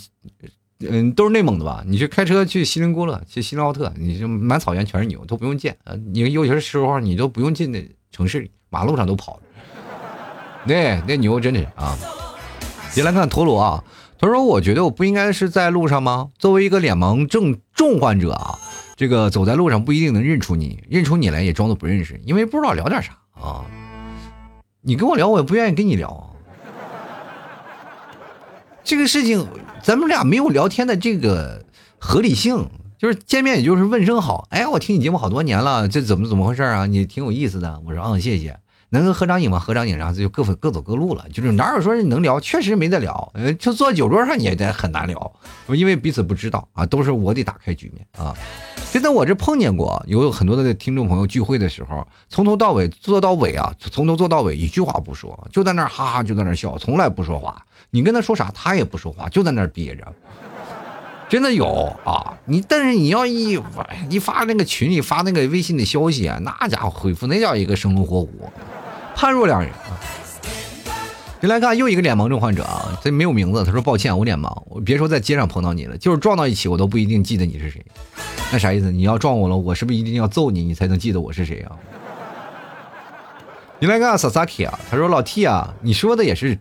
[0.88, 1.84] 嗯，都是内蒙的吧？
[1.86, 5.94] 你去开车去锡林郭勒，去锡林浩特，你就满草原全是牛，都不用见啊。
[6.14, 9.40] 你有些时候你都不用进那城市里，马路上都跑。
[10.66, 11.98] 那那牛真的啊！
[12.94, 13.84] 别来看陀螺啊，
[14.18, 16.30] 他说：“我觉得我不应该是在路上吗？
[16.38, 18.58] 作为一个脸盲症重患者啊。”
[18.96, 23.66] 这个走在路上不一定能认出你，认出你来也装作不认识，因为不知道聊点啥啊。
[24.82, 26.29] 你跟我聊，我也不愿意跟你聊。
[28.90, 29.48] 这个事情，
[29.84, 31.64] 咱们俩没有聊天的这个
[32.00, 34.48] 合理性，就是见面也就是问声好。
[34.50, 36.88] 哎，我听你节目好多年了，这怎么怎么回事啊？
[36.88, 37.80] 你挺有意思的。
[37.86, 38.58] 我说，嗯，谢谢。
[38.90, 39.60] 能合张影吗？
[39.60, 41.26] 合张影，然后就各各走各路了。
[41.32, 43.32] 就是哪有说能聊，确实没得聊。
[43.34, 45.32] 呃，就坐酒桌上也得很难聊，
[45.68, 48.36] 因为彼此不知道啊，都是我得打开局面啊。
[48.92, 57.64] 就在我这碰见过，有很多的听众朋友聚会的时候，从头到尾坐到尾啊，从头坐到尾，一句话不说，就在那哈哈就在那笑，从来不说话。
[57.92, 60.12] 你跟他说啥，他也不说话，就在那憋着。
[61.30, 63.60] 真的有啊，你但是你要一
[64.10, 68.52] 一发那个群里发那个微信的消息啊，那家伙回复那叫一个生龙活虎。
[69.20, 70.00] 判若两人啊！
[71.42, 73.66] 你来看又一个脸盲症患者啊，这没有名字。
[73.66, 77.86] 他说：“抱歉，我脸盲，我别说在街上碰到你了，就是撞到一起，我都不一定记得你是谁。
[78.50, 78.90] 那啥意思？
[78.90, 81.76] 你要撞我了，我是不是一定要揍你，你才能记得我是谁啊？”
[83.80, 86.58] 你来看萨萨 K 啊，他说：“老 T 啊，你说的也是，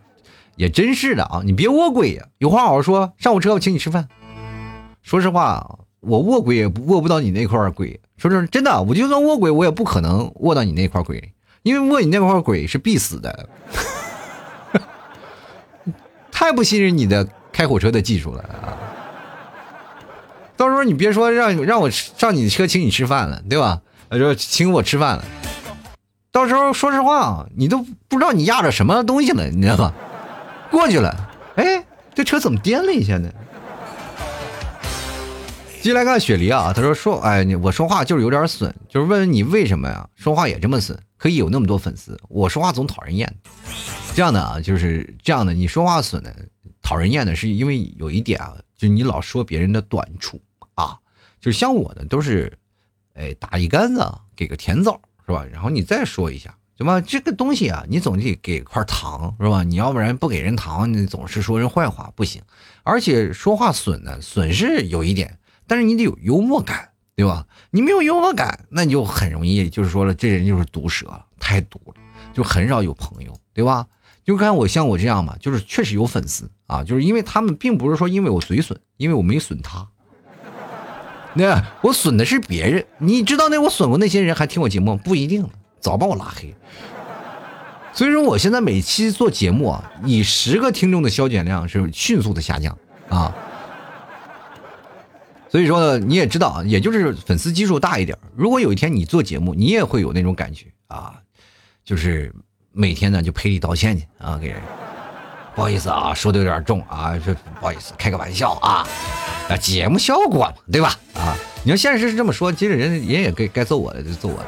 [0.57, 3.13] 也真是的啊，你别卧轨呀，有话好好说。
[3.19, 4.09] 上我车，我请你吃饭。
[5.05, 8.01] 说实话，我卧轨也卧不到你那块轨。
[8.17, 11.33] 说是真的，我就算卧轨，我也不可能卧到你那块轨。”
[11.69, 13.47] 因为摸你那块鬼是必死的，
[16.33, 18.73] 太不信任你的开火车的技术了啊！
[20.57, 23.83] 到时候你别说让让我上你的车请你吃饭了，对吧？
[24.13, 25.25] 说请我吃饭了，
[26.33, 29.93] 到时候说实话，你都不知道你压着什么东西了，你知道吧？
[30.71, 33.29] 过去了，哎，这车怎么颠了一下呢？
[35.83, 40.09] 接来看雪梨啊，他说说，哎，我说话就是有点损，就是问问你为什么呀？
[40.17, 40.99] 说话也这么损。
[41.19, 43.31] 可以有那么多粉丝，我说话总讨人厌。
[44.15, 45.53] 这样的啊，就是这样的。
[45.53, 46.35] 你说话损的，
[46.81, 50.41] 讨人厌的是因为有一点啊，就是你老说别人的短处
[50.75, 50.97] 啊。
[51.41, 52.57] 就是像我呢都是，
[53.15, 54.03] 哎，打一竿子
[54.35, 55.45] 给个甜枣是吧？
[55.53, 59.63] 然后你再说一下，什么这个东西啊，你总得给块糖是吧？
[59.63, 62.41] 你要不然不给人糖，你总是说人坏话不行。
[62.85, 66.88] 而且说话损呢，损是有一点，但是你得有幽默感。
[67.19, 67.45] 对吧？
[67.73, 71.95] 你没有幽默感，那你就很容易就是说了，这人就是毒舌，太毒了，
[72.33, 73.85] 就很少有朋友，对吧？
[74.25, 79.85] 就看我像我这样嘛，就是确实有粉丝啊，就是因为他们并不是说因为我嘴损，因为我没损他，
[81.35, 82.87] 那我损的是别人。
[82.99, 85.45] 你知道那我损过那些人还听我节目不一定，
[85.81, 86.55] 早把我拉黑。
[87.93, 92.79] 所以说我现在每期做节目啊，以十个听众的消减量是迅速的下降
[93.09, 93.35] 啊。
[95.51, 98.17] 所以说呢，你也知道啊，也就是粉丝基数大一点。
[98.37, 101.15] 如果有一天你做节目，你也会有那种感觉啊，
[101.85, 102.33] 就是
[102.73, 104.61] 每天呢就赔礼道歉去啊，给人
[105.55, 108.87] 不好意思啊，说的有点重啊，说不好意思，开个玩笑啊，
[109.49, 110.95] 啊，节目效果嘛，对吧？
[111.15, 111.35] 啊，
[111.65, 114.39] 你要现实是这么说，其实人人也该该揍我的就揍我。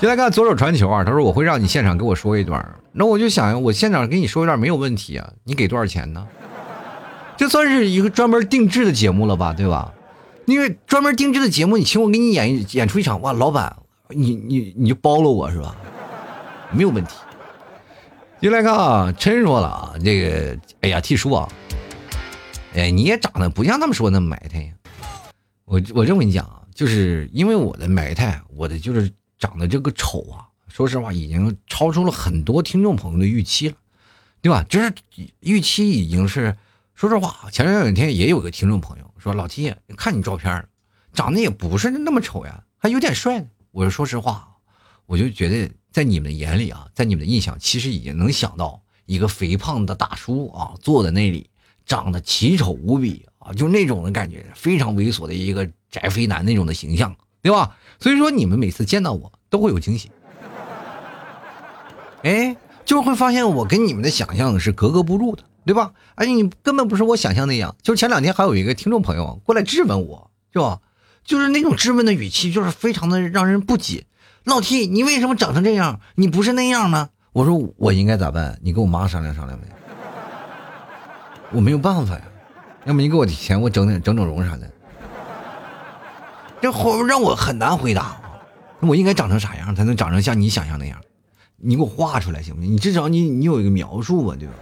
[0.00, 6.26] 就来看左手传球啊，他说我会让你现场给我说一段，那我就想我现场给你说一段没有问题啊，你给多少钱呢？
[7.40, 9.94] 这算是一个专门定制的节目了吧，对吧？
[10.44, 13.74] 因为专门定制的节目，你请我给你演一演出一场，哇，老板，
[14.10, 15.74] 你你你就包了我是吧？
[16.70, 17.14] 没有问题。
[18.42, 21.48] 进来看啊，琛说了啊，这个，哎呀，T 叔啊，
[22.74, 24.72] 哎，你也长得不像他们说那么埋汰呀。
[25.64, 33.76] 我我这么跟你讲啊，就是因为我的埋汰，我的就是长得这个丑啊，说实话，已经超出了很多听众朋友的预期了，
[34.42, 34.62] 对吧？
[34.68, 34.92] 就是
[35.40, 36.54] 预期已经是。
[37.00, 40.68] 说实话，前两天也有个听众朋友说：“老 T，看你照片，
[41.14, 44.46] 长得也不是那么丑呀，还有点帅呢。”我说：“说实话，
[45.06, 51.48] 我就觉得在你们眼里啊，在你们的印象，其实已经能想到一个肥胖的大叔啊，坐在那里，
[51.86, 57.78] 长得奇丑无比啊，就那种的感觉，非常猥琐的一个宅肥男那种的形象，对吧？
[57.98, 60.10] 所以说你们每次见到我都会有惊喜，
[62.24, 65.92] 哎，就会发现我跟你们的想象是格格不入的，对吧？
[66.14, 67.76] 而且你根本不是我想象那样。
[67.82, 70.80] 就前两天还有一个听众朋友过来质问我，是吧？
[71.24, 74.06] 就是那种质问的语气，就是非常的让人不解。
[74.44, 76.00] 老 T，你为什么长成这样？
[76.14, 77.10] 你不是那样吗？
[77.32, 78.58] 我说我应该咋办？
[78.62, 79.66] 你跟我妈商量商量呗。
[81.52, 82.22] 我没有办法呀，
[82.86, 84.70] 要么你给我钱，我整整整整容啥的。
[86.60, 88.16] 这活让我很难回答。
[88.80, 90.98] 我应该长成啥样才能长成像你想象那样？
[91.56, 92.72] 你给我画出来行不行？
[92.72, 94.54] 你至少你你有一个描述吧，对吧？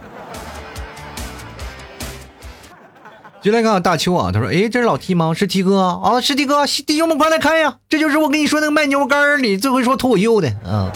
[3.41, 5.33] 就来看大秋啊，他说：“哎，这是老 T 吗？
[5.33, 6.19] 是 T 哥啊？
[6.19, 7.79] 是 T 哥，弟兄们快来看呀！
[7.87, 10.91] 这就是我跟你说那个卖牛肝里最会说脱口秀的啊！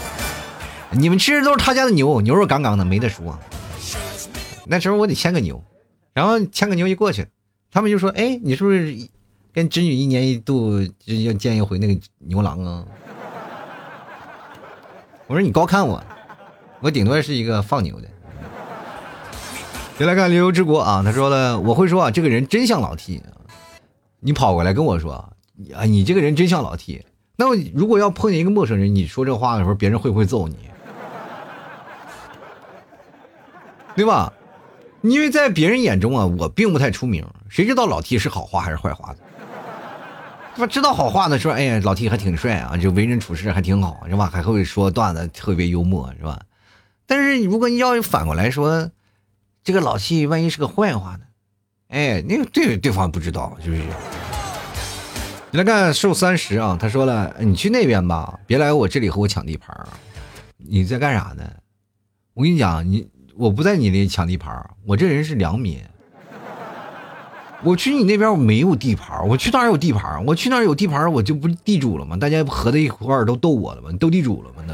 [0.91, 3.39] 你们吃的都是他家的牛，牛肉杠杠的，没得说。
[4.67, 5.63] 那时候我得牵个牛，
[6.13, 7.25] 然后牵个牛一过去，
[7.71, 8.93] 他们就说：哎，你是不是
[9.53, 12.83] 跟织女一年一度就要见一回那个牛郎啊？
[15.27, 16.03] 我说你高看我，
[16.81, 18.07] 我顶多是一个放牛的。”
[19.95, 23.21] 先来看流游之国啊，他说了，我会说啊，这个人真像老 T，
[24.21, 25.13] 你跑过来跟我说
[25.75, 27.05] 啊，你这个人真像老 T。
[27.35, 30.57] 那么如果要碰见一个陌生人，你说这话的时候，别人会不会揍你？
[33.95, 34.33] 对吧？
[35.01, 39.19] 因为在别人眼中啊，我并不太出名，谁知道老 T 是好话还是坏话的？
[40.55, 40.67] 是吧？
[40.67, 44.27] 知道好话的说，哎呀，老 T 还挺帅啊，就为人处事还挺好，是吧？
[44.33, 46.41] 还会说段子，特别幽默，是吧？
[47.05, 48.89] 但是如果你要反过来说。
[49.63, 51.21] 这个老七万一是个坏话呢？
[51.89, 53.83] 哎，那个对对方不知道，是不是？
[55.51, 59.87] 你来看瘦三十啊，他说了，你去那边吧，别来我这里和我抢地盘儿
[60.57, 61.43] 你在干啥呢？
[62.33, 65.79] 我跟你讲，你我不在你那抢地盘儿我这人是良民。
[67.61, 72.17] 我去你那边我没有地盘儿我去哪儿有地盘儿我去哪儿有地盘儿我就不地主了吗？
[72.17, 73.89] 大家不合在一块儿都斗我了吗？
[73.99, 74.63] 斗地主了吗？
[74.67, 74.73] 都。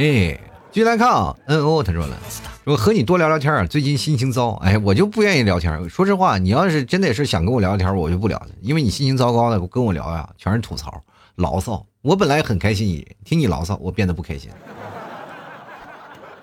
[0.00, 0.38] 哎。
[0.76, 2.18] 继续来看啊，嗯哦，他说了，
[2.64, 5.88] 我和你多聊聊天啊，最近心情糟，哎，我就不愿意聊天。
[5.88, 11.02] 说实话，你要是真的是想跟我聊聊天，我就不聊了，因为你心情糟糕的跟我聊呀，全是吐槽、
[11.36, 11.82] 牢骚。
[12.02, 14.50] 我本来很开心，你听你牢骚，我变得不开心。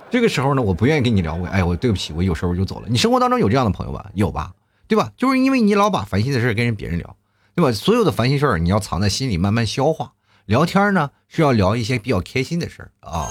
[0.10, 2.88] 这个时候呢，我不愿意跟你聊，我哎，我对不起，我有时候就走了。
[2.90, 4.10] 你生活当中有这样的朋友吧？
[4.16, 4.54] 有吧？
[4.88, 5.12] 对吧？
[5.16, 7.16] 就是因为你老把烦心的事跟人别人聊，
[7.54, 7.72] 对吧？
[7.72, 10.14] 所有的烦心事儿你要藏在心里慢慢消化。
[10.48, 13.30] 聊天呢是要聊一些比较开心的事儿啊。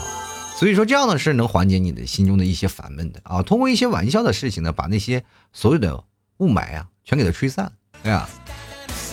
[0.62, 3.42] 所以说，这样的是能缓解你的心中的一些烦闷的啊。
[3.42, 6.04] 通过一些玩笑的事情呢，把那些所有的
[6.36, 7.72] 雾霾啊，全给它吹散。
[8.04, 8.28] 哎呀，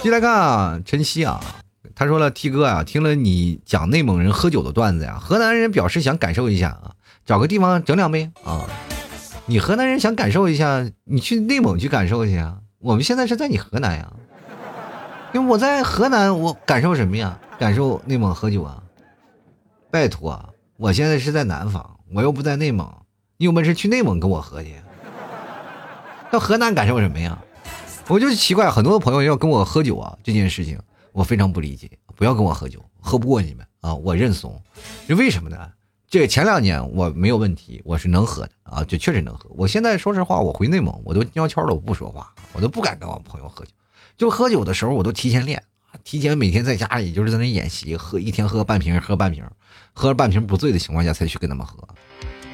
[0.04, 1.44] 进来看啊，晨曦啊，
[1.96, 6.94] 他说了，T 哥啊，听了你讲内蒙人喝酒的段子呀，河南人表示想感受一下啊，
[7.26, 8.70] 找个地方整两杯啊。
[9.48, 12.60] 你河南人想感受一下，你去内蒙去感受一下。
[12.78, 14.14] 我们现在是在你河南呀，
[15.34, 17.40] 因为我在河南，我感受什么呀？
[17.58, 18.84] 感受内蒙喝酒啊？
[19.90, 20.30] 拜托。
[20.30, 20.50] 啊
[20.80, 22.90] 我现在是在南方，我又不在内蒙，
[23.36, 24.76] 你有本事去内蒙跟我喝去。
[26.32, 27.38] 到河南感受什么呀？
[28.08, 30.80] 我就奇怪，很多朋友要跟我喝酒啊，这件事情
[31.12, 31.92] 我非常不理解。
[32.16, 34.58] 不要跟我喝酒，喝不过你们啊，我认怂。
[35.06, 35.70] 这为什么呢？
[36.10, 39.50] 这前两年我没有问题，我是能喝的啊，就确实能喝。
[39.50, 43.72] 我现在说实话，我回内蒙我都悄悄的，我不说话，我都不敢跟我朋友喝酒。
[44.18, 45.62] 就喝酒的时候，我都提前练，
[46.04, 49.44] 提前每天在家里就是在那演习，喝一天喝半瓶，喝半瓶。
[49.92, 51.76] 喝了半瓶不醉的情况下才去跟他们喝。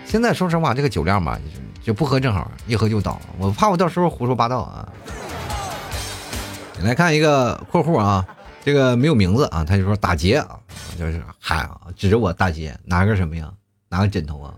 [0.03, 1.39] 现在说实话，这个酒量吧，
[1.83, 3.21] 就不喝正好，一喝就倒。
[3.37, 4.87] 我怕我到时候胡说八道啊。
[6.79, 8.25] 你来看一个括弧啊，
[8.63, 10.59] 这个没有名字啊，他就说打劫啊，
[10.97, 13.51] 就是喊啊，指着我大劫，拿个什么呀？
[13.89, 14.53] 拿个枕头啊。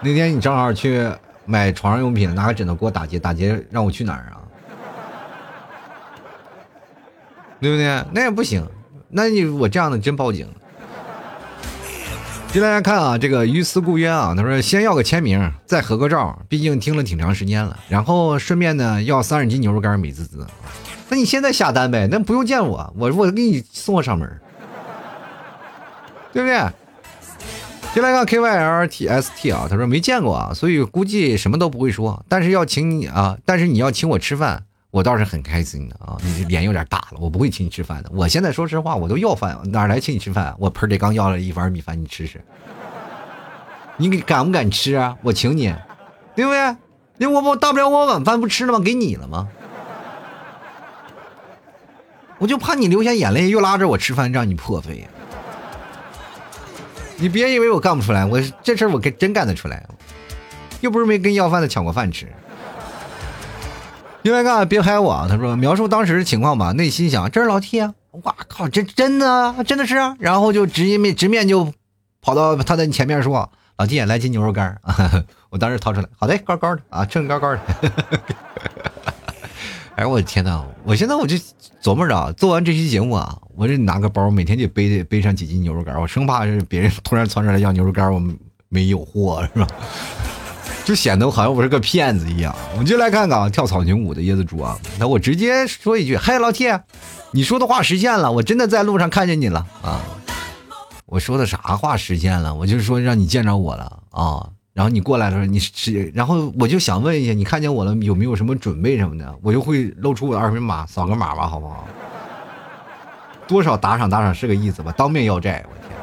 [0.00, 1.10] 那天你正好去
[1.44, 4.39] 买床上用品，拿个枕头给我打劫，打劫让我去哪儿啊？
[7.60, 8.04] 对不对？
[8.12, 8.66] 那也不行，
[9.10, 10.48] 那你我这样的真报警。
[12.52, 17.78] 给大家看啊，这个于思故渊啊，他说先要个签名，再合个照，毕竟听了挺长时间了。
[17.88, 20.44] 然后顺便呢要三十斤牛肉干，美滋滋。
[21.08, 24.28] 那你现在下单呗，那不用见我，我我给你送货上门，
[26.32, 26.60] 对不对？
[27.94, 32.24] 进来看 K Y L T S T 啊，他说没见过啊，所以估计什么都不会说。
[32.28, 34.64] 但是要请你啊，但是你要请我吃饭。
[34.90, 38.10] 我倒是很开心的啊，你脸有点大了，我不会请你吃饭的。
[38.12, 40.54] 我现在说实话，我都要饭，哪来请你吃饭？
[40.58, 42.40] 我盆里刚要了一碗米饭，你吃吃。
[43.96, 45.16] 你敢不敢吃啊？
[45.22, 45.72] 我请你，
[46.34, 46.76] 对不对？
[47.18, 48.80] 那我我大不了我晚饭不吃了吗？
[48.80, 49.48] 给你了吗？
[52.38, 55.06] 我就怕你流下眼泪，又拉着我吃饭，让你破费。
[57.18, 59.86] 你别以为我干不出来，我这事儿我真干得出来，
[60.80, 62.26] 又不是没跟要饭的抢过饭吃。
[64.22, 71.72] 另外干别拍我，他说描述当时的情况吧，内心想这是老 T 啊，哇靠，真真的真的是啊，然后就直接面直面就
[72.20, 74.78] 跑到他的前面说，老 T 来斤牛肉干，
[75.48, 77.60] 我当时掏出来，好的，高高的啊，称高高的。
[79.96, 81.36] 哎我的天呐，我现在我就
[81.82, 88.22] 琢磨着，做完这期节目啊，我这拿个包，每天就背背上几斤牛肉干，我生怕是别人突然窜出来要牛肉干，我
[88.68, 89.66] 没有货是吧？
[90.90, 92.52] 就显得我好像我是个骗子一样。
[92.72, 96.82] 我们就来看看啊跳草裙舞的椰子猪啊，那我直接说一句，嗨，老铁，
[97.30, 100.00] 你说的话实现了，我真的在路上看见你了啊！
[101.06, 102.52] 我说的啥话实现了？
[102.52, 104.48] 我就是说让你见着我了啊。
[104.72, 109.32] 然后你过来的时候，你是，然后我就想问一下，你看见我了有没有什么准备什么的？
[109.42, 111.86] 我就会露出我的二维码，扫个码吧，好不好？
[113.46, 114.92] 多少打赏打赏是个意思吧？
[114.96, 115.96] 当面要债，我天！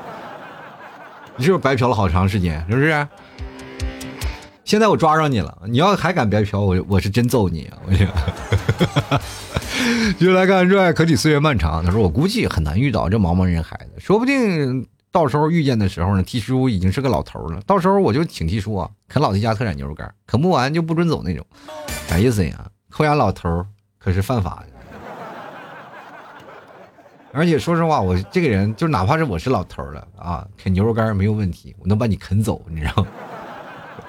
[1.35, 2.65] 你是不是白嫖了好长时间？
[2.69, 3.05] 是不是？
[4.67, 7.77] 现在我抓着你了，你要还敢白嫖，我我是真揍你啊！
[7.85, 8.05] 我天！
[10.19, 11.81] 就来看热爱可抵岁月漫长。
[11.85, 14.85] 他说我估计很难遇到这茫茫人海的，说不定。
[15.09, 17.61] 到时候遇见的时候呢，T 叔已经是个老头了。
[17.65, 21.45] 到时候我就请 T 叔啊，啃老弟家特产牛肉干，啃不完就不准走那种。
[22.05, 22.67] 啥意思呀？
[22.89, 23.65] 扣押老头
[23.97, 24.73] 可是犯法的。
[27.31, 33.07] 而且说实话，我这个人就哪怕是我是老头了啊，啃牛肉干没有问题，我能把你啃走，你知道吗？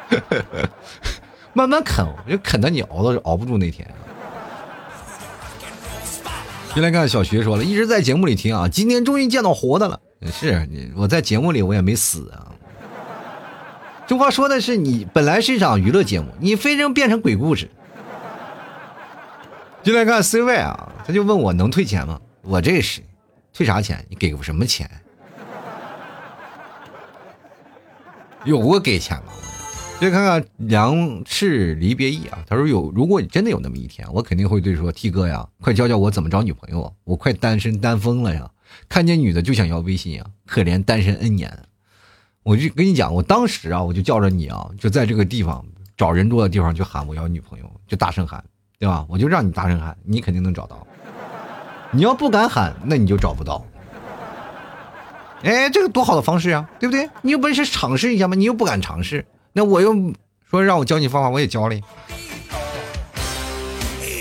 [1.53, 3.89] 慢慢啃，我就啃到你熬到熬不住那天。
[6.75, 9.99] 进来看小徐说了，一直在节目里听啊，今天终于见到活的了。
[10.31, 12.53] 是你，我在节目里我也没死啊。
[14.07, 17.69] 这话说的是你本来是一场娱乐节目，你非扔变成鬼故事。
[19.83, 22.21] 进来看 C 位啊，他就问我能退钱吗？
[22.43, 23.03] 我这是
[23.53, 24.05] 退啥钱？
[24.09, 24.89] 你给个什么钱？
[28.45, 29.33] 有过给钱吗？
[30.01, 38.49] 再看看梁氏离别意啊，他说有，如果你真的有那么一天，我肯定会对说 T 哥呀，快教教我怎么找女朋友，我快单身单疯了呀。
[38.88, 41.53] 看见女的就想要微信啊，可怜单身 N 年。
[42.44, 45.64] 我就跟你讲，我当时啊，我就叫着你啊，就在这个地方
[45.96, 48.44] 找人多的地方就喊我要女朋友，就大声喊，
[48.78, 49.05] 对吧？
[49.09, 50.86] 我就让你大声喊，你肯定能找到。
[51.90, 53.66] 你要不敢喊，那你就找不到。
[55.42, 57.11] 哎，这个多好的方式啊，对不对？
[57.22, 59.94] 你有本事尝试一下嘛，你又不敢尝试，那我又
[60.51, 61.76] 说让我教你方法，我也教了，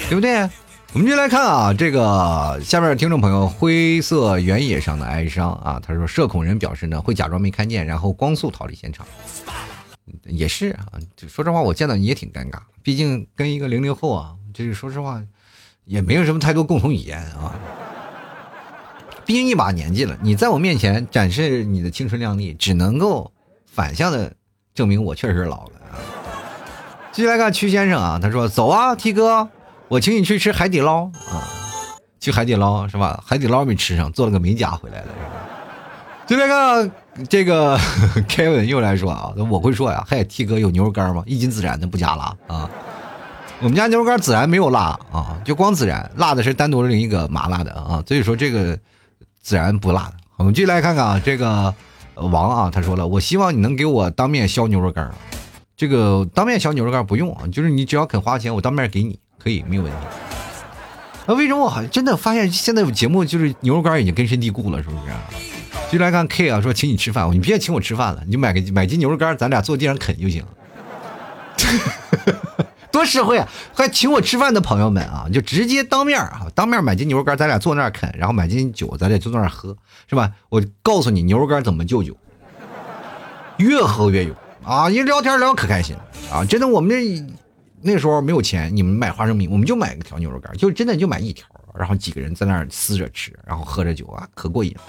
[0.10, 0.50] 对不对？
[0.94, 9.06] 我们就来看啊，这个下面的听众朋友，灰色原野上的哀伤啊，他说社恐人表示呢会假装没看见，然后光速逃离现场。
[10.24, 10.88] 也是啊，
[11.28, 15.22] 说实话，我见到你也挺尴尬，毕竟跟一个零零后啊，就是说实话，
[15.84, 17.54] 也没有什么太多共同语言啊。
[19.26, 23.32] 毕竟一把年纪了，你在我面前展示你的青春靓丽，只能够
[23.66, 24.34] 反向的
[24.78, 25.72] 证明我确实老了。
[27.12, 29.50] 继续来看曲先生啊，他说走啊，T 哥。
[29.88, 31.42] 我请你去吃海底捞啊，
[32.20, 33.24] 去海底捞是吧？
[33.26, 35.08] 海底捞没吃上，做了个美甲回来了。
[36.28, 36.92] 就那个
[37.28, 37.76] 这个
[38.30, 41.24] Kevin 又来说啊，我会说呀，嗨，T 哥有牛肉干吗？
[41.26, 42.70] 一斤孜然的不加辣啊。
[43.62, 48.04] 我们家牛肉干孜然没有辣啊，就光孜然，辣的是单独另一个麻辣的啊。
[48.08, 48.78] 所以说这个
[49.44, 50.14] 孜然不辣的。
[50.36, 51.74] 我们继续来看看啊，这个
[52.22, 55.14] 王啊，他说了，我希望你能给我当面削牛肉干儿。
[55.76, 59.20] 这个当面削牛肉干不用啊，就是你只要肯花钱，我当面给你。
[59.38, 59.98] 可以，没有问题。
[61.26, 65.14] 那为什么我好像真的发现现在有节目就是牛肉干已经根深蒂固了，是不是？
[65.92, 70.44] 就来看 K 啊，说请你吃饭，你别请我吃饭了，你就买个买斤牛肉干，咱俩坐地上啃就行。
[72.98, 73.48] 多实惠啊！
[73.76, 79.78] 还请我吃饭的朋友们啊，就直接当面啊，当面买斤牛肉干，咱俩坐那儿啃，然后买斤酒，咱俩坐那儿喝，
[80.10, 80.32] 是吧？
[80.50, 82.18] 我告诉你牛肉干怎么救酒，
[83.58, 84.34] 越喝越有
[84.64, 84.90] 啊！
[84.90, 86.44] 一聊天聊可开心了啊！
[86.44, 87.24] 真的，我们这。
[87.80, 91.46] 那时候没有钱，你们买花生米，我们就买个条牛肉干，就真的就买一条，
[91.78, 94.82] 然后几个人在那儿撕着吃，然后喝着酒啊，可过瘾了。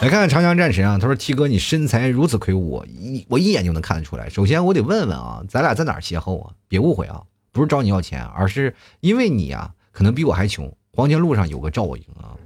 [0.00, 4.30] 来看看长江战神啊，他说：“T 哥，你身材如此魁梧，一我一眼就能看得出来。
[4.30, 6.50] 首先我得问问啊，咱俩在哪儿邂逅啊？
[6.66, 7.20] 别误会啊，
[7.52, 10.72] 不是找你要钱，而是因为你啊，可能比我还穷。
[10.92, 12.36] 黄泉路上有个赵我营啊。”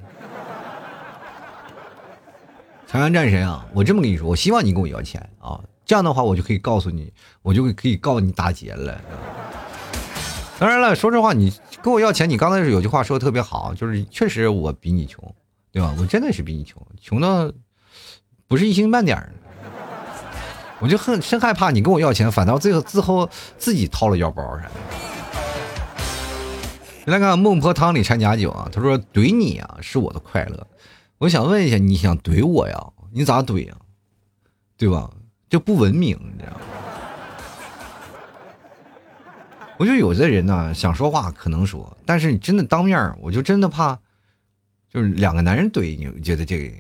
[2.87, 9.01] 长安战神啊，我这么跟你说，我希望你跟我要钱啊，这样的话我就可以告诉你，我就可以告你打劫了。
[10.61, 11.53] 当然了，说实话，你
[11.83, 15.35] 跟我要钱，你刚才是有句话说的特别好，就是确实我比你穷，
[15.73, 15.93] 对吧？
[15.99, 17.53] 我真的是比你穷，穷的
[18.47, 19.33] 不是一星半点儿。
[20.85, 23.27] 我就很深害怕你跟我要钱，反倒最后最后
[23.57, 24.71] 自己掏了腰包啥的。
[27.07, 30.67] 来看孟婆汤里掺假酒啊，他说怼你啊是我的快乐。
[31.17, 32.79] 我想问一下，你想怼我呀？
[33.15, 33.75] 你咋怼呀？
[34.77, 35.11] 对吧？
[35.49, 36.61] 这不文明，你知道吗？
[39.79, 43.99] 我就有的人呢，想说话可能说，但是你真的当面我就真的怕，
[44.93, 46.75] 就是两个男人怼你，觉得这个。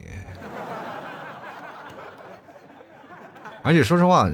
[3.65, 4.31] 而且说实话，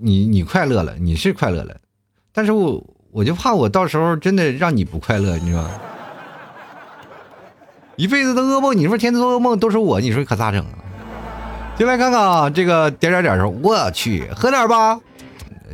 [0.00, 1.76] 你你快乐了，你是快乐了，
[2.32, 5.70] 但是我我就怕我到时候真的让你不快乐，你知道吗？
[7.94, 10.82] 一辈子的噩梦，你说天天做噩梦都是我，你说可咋整啊？
[11.76, 15.00] 进来看看啊，这个点点点说，我去，喝点吧，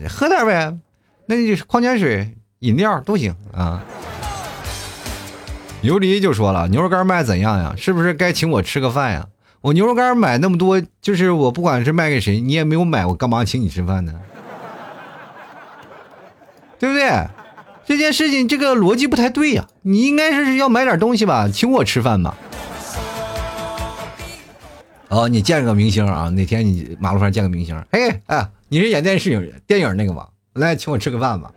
[0.06, 0.76] 喝点呗。
[1.24, 3.82] 那你矿泉水、饮料都行啊。
[5.80, 7.74] 游离就说了，牛肉干卖怎样呀？
[7.78, 9.26] 是不是该请我吃个饭呀？
[9.68, 14.14] 我牛肉干买那么多，就是我不管是卖给谁，你也没有买，我干嘛请你吃饭呢？
[16.78, 17.26] 对不对？
[17.84, 19.66] 这件事情这个逻辑不太对呀。
[19.82, 22.34] 你应该是要买点东西吧，请我吃饭吧。
[25.08, 26.30] 哦，你见个明星啊？
[26.30, 27.78] 哪天你马路上见个明星？
[27.92, 30.28] 嘿，哎，你是演电视影电影那个吧？
[30.54, 31.50] 来，请我吃个饭吧。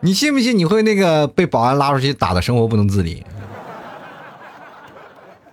[0.00, 3.22] 你信不信你会那个被保安拉出去打的生活不能自理？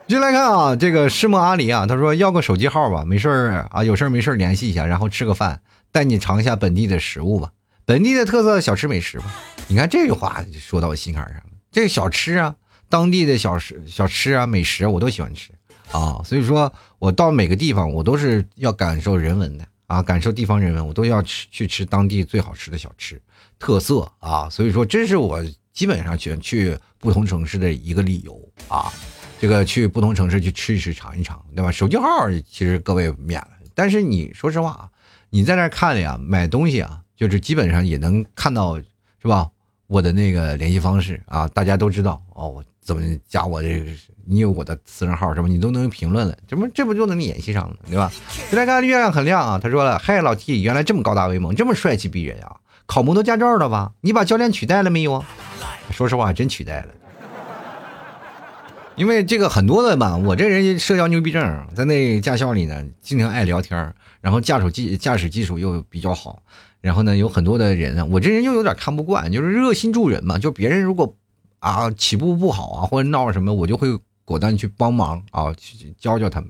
[0.10, 3.30] 进来看啊，这个世梦阿里啊，他说要个手机号吧，没事
[3.70, 7.52] 啊，有事没事联系一下，然后吃个饭，带你尝一下本地的食物吧，
[7.86, 9.26] 本地的特色小吃美食吧。
[9.68, 12.56] 你看这句话说到我心坎上了，这个小吃啊，
[12.90, 15.52] 当地的小吃小吃啊，美食我都喜欢吃。
[15.92, 23.22] 啊，所以说我到每个地方，我都是要感受人文的啊，感受地方人文，我都要吃去吃当地最好吃的小吃
[23.60, 24.50] 特色啊。
[24.50, 25.40] 所以说，这是我
[25.72, 28.36] 基本上选去不同城市的一个理由
[28.68, 28.92] 啊。
[29.40, 31.72] 这个去不同城市去吃一吃、尝一尝，对吧？
[31.72, 32.08] 手机号
[32.50, 34.90] 其实各位免了，但是你说实话啊，
[35.30, 39.50] 你在那看呀，买东西啊，就是基本上也能看到，是吧？
[39.88, 42.64] 我的那个联系方式啊，大家都知道哦。
[42.82, 43.92] 怎么加我这个？
[44.26, 45.48] 你有我的私人号是吧？
[45.48, 48.12] 你都能评论了，这不这不就能联系上了，对吧？
[48.50, 52.56] 现在看月亮很亮啊，他说了：“嗨，老 T，原来这么高大威猛，这么帅气逼人啊！
[52.88, 53.92] 考摩托驾照了吧？
[54.02, 55.26] 你把教练取代了没有啊？
[55.92, 56.88] 说实话，真取代了。
[59.00, 66.44] 因为这个很多的嘛，我这人社交牛逼症，在那驾校里呢，经常爱聊天，然后驾驶技驾驶技术又比较好，
[66.82, 71.16] 然后呢，有很多的人啊，我这人又有点看不惯，就是热心助人嘛，就别人如果。
[71.60, 73.90] 啊，起步不好啊，或者闹什么，我就会
[74.24, 76.50] 果断去帮忙啊，去教教他们，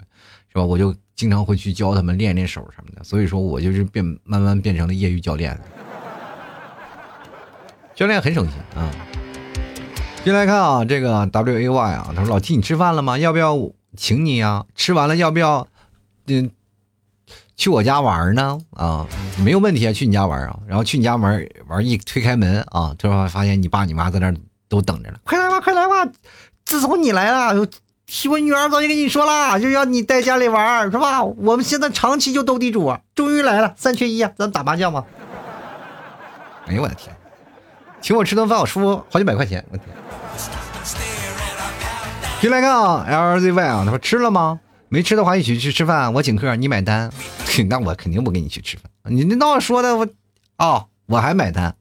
[0.50, 0.64] 是吧？
[0.64, 3.04] 我就经常会去教他们练练手什么的。
[3.04, 5.60] 所以说我就是变慢慢变成了业余教练。
[7.96, 8.92] 教练很省心啊。
[10.24, 13.18] 进来看啊，这个 W A Y 啊，他说老 T 你吃饭了吗？
[13.18, 13.58] 要不要
[13.98, 14.66] 请你呀？
[14.76, 15.68] 吃完了要不要
[16.28, 16.52] 嗯
[17.56, 18.60] 去我家玩呢？
[18.72, 19.08] 啊，
[19.44, 20.60] 没有问题啊，去你家玩啊。
[20.68, 24.34] 然后去你家玩玩一推开门啊，突然发现你爸你妈在那。
[24.70, 26.08] 都等着了，快来吧，快来吧！
[26.64, 27.68] 自从你来了，
[28.30, 31.24] 我女儿早就跟你说了，就要你在家里玩，是吧？
[31.24, 35.04] 我们现在长期就斗地主，终于来了，三缺一啊，咱打麻将吧。
[36.68, 37.16] 哎呦我的天，
[38.00, 39.88] 请我吃顿饭，我输好几百块钱，我天！
[42.42, 44.60] 进来看啊，LZY 啊，他说吃了吗？
[44.88, 47.12] 没吃的话一起去吃饭，我请客，你买单。
[47.70, 50.08] 那我肯定不跟你去吃饭，你那闹说的我，
[50.58, 51.76] 哦，我还买单。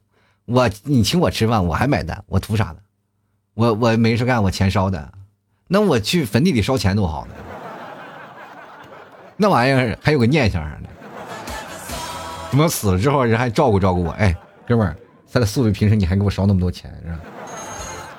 [0.46, 2.78] 我你请我吃饭，我还买单，我图啥呢？
[3.54, 5.12] 我我没事干，我钱烧的，
[5.68, 7.34] 那我去坟地里烧钱多好呢？
[9.36, 10.88] 那玩意儿还有个念想呢。
[12.50, 14.10] 什么死了之后人还照顾照顾我？
[14.12, 14.34] 哎，
[14.66, 17.20] 哥们儿，咱的素质平时你还给我烧那么多钱是吧？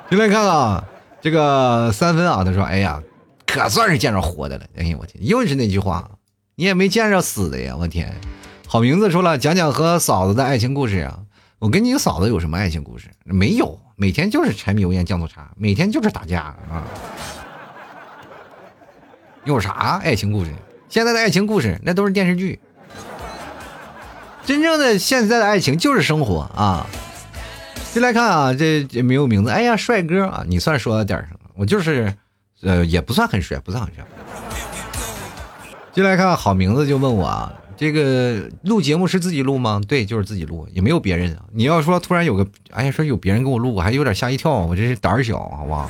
[0.10, 0.84] 进来看看
[1.22, 3.02] 这个三分啊，他说：“哎呀，
[3.46, 6.10] 可算是见着活的了。”哎呀，我天，又是那句话，
[6.56, 7.76] 你也没见着死的呀！
[7.78, 8.14] 我天，
[8.68, 11.20] 好名字说了，讲讲和嫂子的爱情故事啊。
[11.60, 13.10] 我跟你嫂子有什么爱情故事？
[13.26, 16.88] 没有，每天就是柴米油盐酱醋茶，每天就是打架啊！
[19.44, 20.54] 有啥爱情故事？
[20.88, 22.60] 现在的爱情故事那都是电视剧，
[24.46, 26.88] 真正的现在的爱情就是生活啊！
[27.92, 29.50] 进来看啊，这这没有名字。
[29.50, 31.40] 哎呀，帅哥啊，你算说到点上了。
[31.56, 32.14] 我就是，
[32.62, 34.06] 呃，也不算很帅，不算很帅。
[35.92, 37.54] 进来看好名字就问我啊。
[37.76, 39.82] 这个录节目是自己录吗？
[39.88, 41.38] 对，就是自己录，也没有别人。
[41.54, 45.90] 你要说突然有个，哎呀，说有别人给我录，我还有点吓一跳，我这是胆儿小，好不好？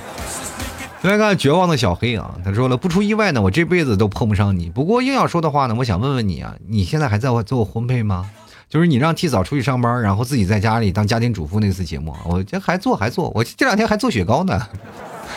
[1.02, 4.70] 来看绝望的小黑啊，他说了，不出意外呢，我这辈子都碰不上你。
[4.70, 8.30] 不过硬要说的话呢，我想问问你啊，你现在还在做婚配吗？
[8.70, 14.62] 就是你让替嫂出去上班，然后自己在家里当家庭主妇那次节目，我这还做还做，我这两天还做雪糕呢。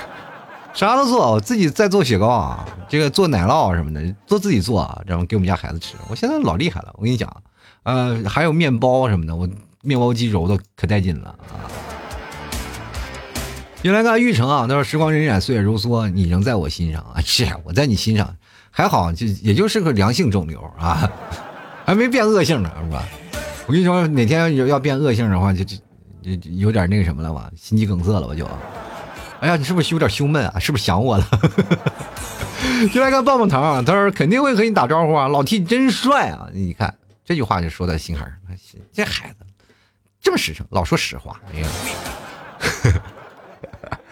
[0.74, 5.96] 啥都做，我自己在做雪糕啊，这个做奶酪什么的，都自己做，然后给我们家孩子吃。
[6.08, 7.30] 我现在老厉害了，我跟你讲，
[7.82, 9.48] 呃，还有面包什么的，我
[9.82, 11.68] 面包机揉的可带劲了啊！
[13.82, 17.20] 原来看玉成啊，他说时光荏苒，岁月如梭，你仍在我心上啊！
[17.24, 18.34] 是我在你心上，
[18.70, 21.10] 还好就也就是个良性肿瘤啊，
[21.84, 23.04] 还没变恶性呢，是吧？
[23.66, 25.76] 我跟你说，哪天要要变恶性的话，就就
[26.36, 28.46] 就有点那个什么了吧，心肌梗塞了吧就。
[29.40, 30.58] 哎呀，你是不是有点胸闷啊？
[30.58, 31.26] 是不是想我了？
[32.92, 36.48] 就来个棒棒糖，他说肯定会和你打招呼啊，老 T 真帅啊！
[36.52, 36.94] 你看
[37.24, 38.38] 这句话就说在心坎儿，
[38.92, 39.36] 这孩子
[40.20, 41.40] 这么实诚，老说实话。
[41.52, 41.68] 哎呀，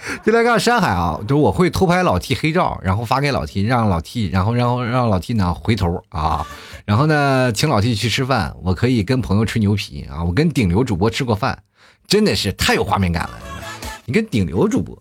[0.24, 6.46] 就来看山海啊，就我会偷拍老 T 黑照，然后发给老 T，让老 T，然后然后让老 T 呢回头啊，
[6.86, 11.62] 然后呢请老 T 去吃饭，我可以跟朋友吹牛皮啊，我跟顶流主播吃过饭，
[12.07, 13.30] 真的是太有画面感了。
[14.07, 14.98] 你跟顶流主播，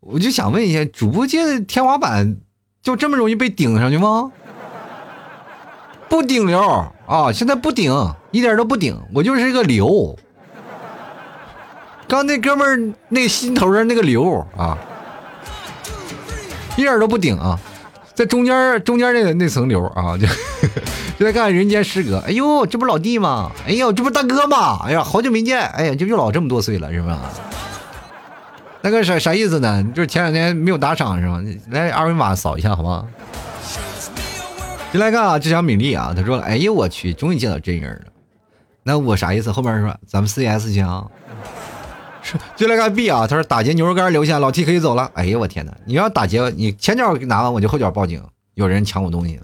[0.00, 2.36] 我就想问一下，主播界的天花板
[2.82, 4.30] 就这么容易被顶上去吗？
[6.08, 6.60] 不顶流
[7.06, 7.92] 啊，现在不顶，
[8.32, 10.18] 一点都不顶，我就是一个流。
[12.10, 14.76] 刚那哥们儿那心头上那个瘤啊，
[16.76, 17.56] 一点都不顶啊，
[18.14, 20.26] 在中间中间那个那层瘤啊，就
[21.16, 22.18] 就在看人间失格。
[22.26, 23.52] 哎呦，这不老弟吗？
[23.64, 24.80] 哎呦，这不大哥吗？
[24.84, 27.20] 哎呀，好久没见，哎呀，就又老这么多岁了，是吧？
[28.82, 29.80] 那个啥啥意思呢？
[29.94, 31.40] 就是前两天没有打赏是吗？
[31.70, 33.06] 来二维码扫一下好吗？
[34.90, 38.06] 进来看啊，志强美丽啊，他说：“哎呦我去，终于见到真人了。”
[38.82, 39.52] 那我啥意思？
[39.52, 41.08] 后面说咱们 CS 枪。
[42.56, 45.10] 就来看 B 啊，他说打劫牛肉干留下，老 T 可以走了。
[45.14, 45.72] 哎呦我天哪！
[45.84, 48.22] 你要打劫，你前脚拿完我就后脚报警，
[48.54, 49.42] 有人抢我东西了。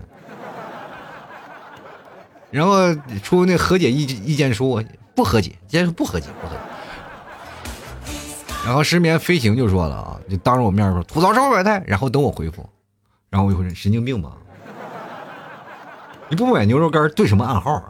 [2.50, 4.82] 然后出那和解意意见书，
[5.14, 6.60] 不和解，今天不和解，不和解。
[8.64, 12.68] 然后失眠飞行就说了啊，就当着我面说吐槽超百态，然后等我回复，
[13.30, 14.32] 然后我就说神经病吧，
[16.28, 17.84] 你不买牛肉干对什么暗号啊？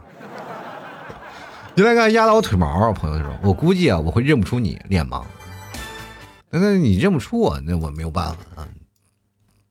[1.77, 5.23] 就来看压到我腿毛啊，朋友说，我估计啊我会认不出你脸盲，
[6.49, 8.67] 那那你认不出我，那我没有办法啊。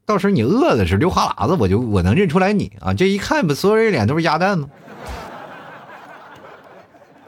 [0.05, 4.69] 到时候你饿的时候流哈喇子，我就我能认出来你啊，这一看不所有人脸都是鸭蛋吗？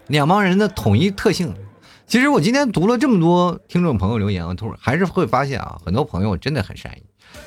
[0.07, 1.53] 两帮人的统一特性。
[2.07, 7.03] 其实我今天读了这么多听众朋友留言啊，突然还是会发现啊，很多朋友真的很善意，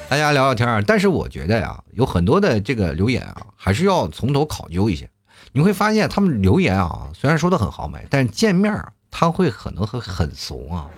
[0.10, 5.06] 大家聊聊天但是我觉得呀，有很多的这个留言啊，还是要从头考究一下。
[5.52, 8.74] 你会发现他们留言啊，虽然说的很豪迈，但是见面
[9.10, 10.90] 他会可能会很怂啊。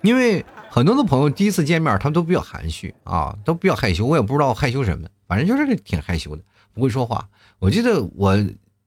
[0.00, 4.04] 因为很多的朋友第一次见面，他们都比较含蓄啊，都比较害羞。
[4.06, 6.42] 我也不知道害羞什么，反正就是挺害羞的，
[6.72, 7.28] 不会说话。
[7.58, 8.36] 我记得我。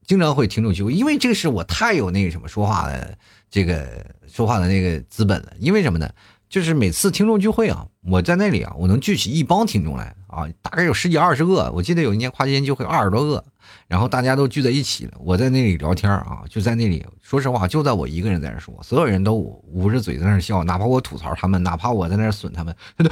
[0.07, 3.17] 经常会听众聚会，因为这个是我太有那个什么说话的
[3.49, 5.51] 这个说话的那个资本了。
[5.57, 6.07] 因为什么呢？
[6.49, 11.71] 就是每次听众聚会啊，我在那里啊，我能聚起一帮听众来啊，大概有十几二十个。
[11.73, 13.43] 我记得有一年跨年聚会二十多个，
[13.87, 23.09] 然后大家都聚在一起，我在那里聊天啊，就在那里，说实话，就在我一个人在那说，所有人都捂着嘴在那笑，哪怕我吐槽他们，哪怕我在那损他们，他都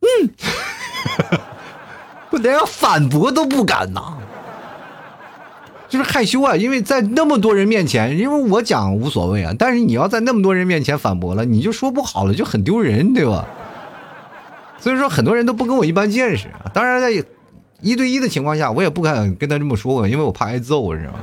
[0.00, 0.30] 嗯，
[2.30, 4.18] 我连反驳都不敢呐。
[5.90, 13.44] 就是害羞啊，因为在那么多人面前，因为我讲无所谓啊，但是你要在那么多人面前反驳了，你就说不好了，就很丢人，对吧？
[14.78, 16.70] 所以说很多人都不跟我一般见识啊。
[16.72, 17.10] 当然在
[17.82, 21.18] 一对一的情况下，我也不敢跟他这么说，因为我怕挨揍，知道吗？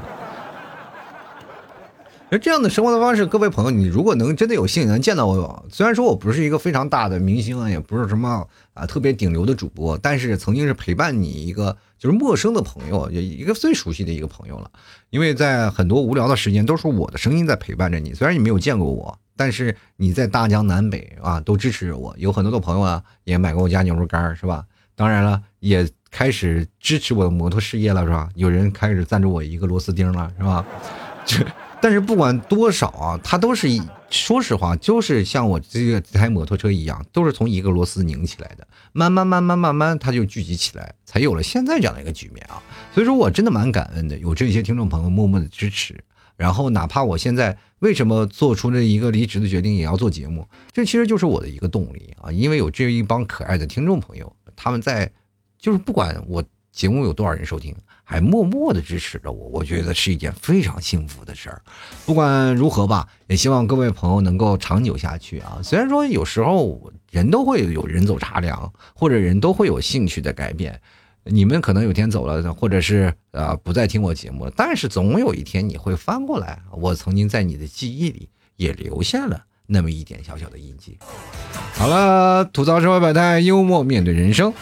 [2.30, 14.70] 而这样的生活的方式，各位朋友，你如果能真的有幸能见到我，虽然说我不是一个非常大的明星啊，也不是什么啊特别顶流的主播，但是曾经是陪伴你一个就是陌生的朋友，也一个最熟悉的一个朋友了。
[15.10, 18.14] 因为在很多无聊的时间，都是我的声音在陪伴着你。
[18.14, 22.14] 虽然你没有见过我，但是你在大江南北啊都支持着我。
[22.18, 24.66] 有很多的朋友啊，也买过我家牛肉干，是吧？
[24.98, 28.28] 当然了，也开始支持我的摩托事业了，是吧？
[28.36, 30.66] 有人开始赞助我一个螺丝钉了，是吧？
[31.26, 31.38] 就。
[31.82, 33.68] 但是不管多少啊，它都是，
[34.10, 42.62] 说实话，就是像我这个这台摩托车一样，都是从一个螺丝拧起来的，慢慢慢慢慢慢，它就聚集起来，才有了现在这样的一个局面啊。
[42.94, 45.96] 所以说我真的蛮感恩的，有这些听众朋友默默的支持。
[46.36, 52.32] 然后哪怕我现在为什么做出了一个离职的决定，也要做节目，这其实就是我的一个动力啊。
[52.32, 55.12] 因为有这一帮可爱的听众朋友，他们在，
[55.60, 57.76] 就是不管我节目有多少人收听。
[58.10, 61.62] 还默默的支持着我，我觉得是一件非常幸福的事儿。
[62.06, 65.60] 不管如何吧，也希望各位朋友能够长久下去啊。
[65.62, 70.80] 虽然说有时候人都会有人走茶凉，或者人都会有兴趣的改变，
[71.26, 80.98] 你们可能有天走了，或者是呃不再听我节目，但是总有一天你会翻过来，我曾经在你的记忆里也留下了那么一点小小的印记。
[81.74, 84.54] 好了，吐槽社会百态，幽默面对人生。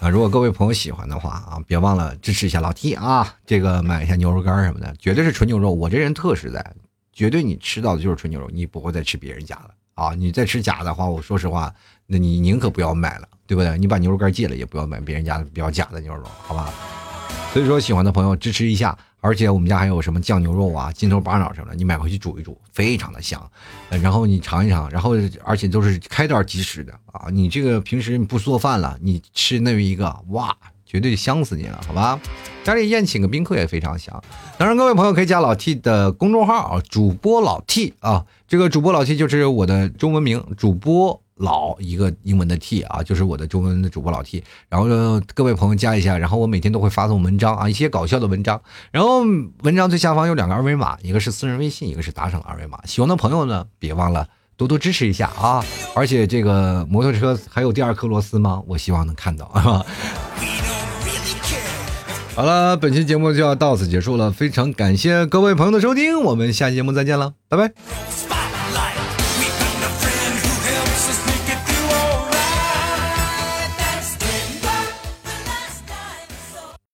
[0.00, 5.72] 啊，如果各位朋友喜欢的话啊，别忘了支持一下老 T 啊，这个买一下牛肉干什么的，绝对是纯牛肉。
[5.72, 6.64] 我这人特实在，
[7.12, 10.14] 绝对你吃到的就是纯牛肉，你不会再吃别人家的啊。
[10.14, 11.74] 你再吃假的话，我说实话，
[12.06, 13.76] 那你宁可不要买了，对不对？
[13.76, 16.72] 你把牛肉干戒了，也不要买别人家的比较假的牛肉，好吧？
[17.52, 18.96] 所以说，喜欢的朋友支持一下。
[19.20, 23.40] 而且我们家还有什么酱牛肉啊、筋头巴脑什么的，你买回去煮一煮，非常的香。
[23.88, 25.14] 然后你尝一尝，然后
[25.44, 27.28] 而且都是开袋即食的啊！
[27.30, 30.56] 你这个平时你不做饭了，你吃那么一个，哇，
[30.86, 32.20] 绝对香死你了，好吧？
[32.62, 34.22] 家里宴请个宾客也非常香。
[34.56, 41.20] 当然，各位朋友可以加老 T 的公众号啊，主播老 T 啊，这个主播老 T 就是我的中文名，主播。
[41.38, 44.86] 老一个英文的 T 啊，就是我的中文的主播老 T，然后
[45.34, 48.60] 各位朋友加一下，然后我每天都会发送文章啊，一些搞笑的文章，
[48.90, 49.20] 然后
[49.62, 55.64] 文章最下方有两个二维码，一个是私人微信，一个是打赏二维码，喜欢的朋友呢，别忘了多多支持一下啊！
[55.94, 58.62] 而且这个摩托车还有第二颗螺丝吗？
[58.66, 59.84] 我希望能看到啊！
[62.34, 68.37] 好了，本期节目就要到此结束了，非常感谢各位朋友的收听，我们下期节目再见了，拜拜。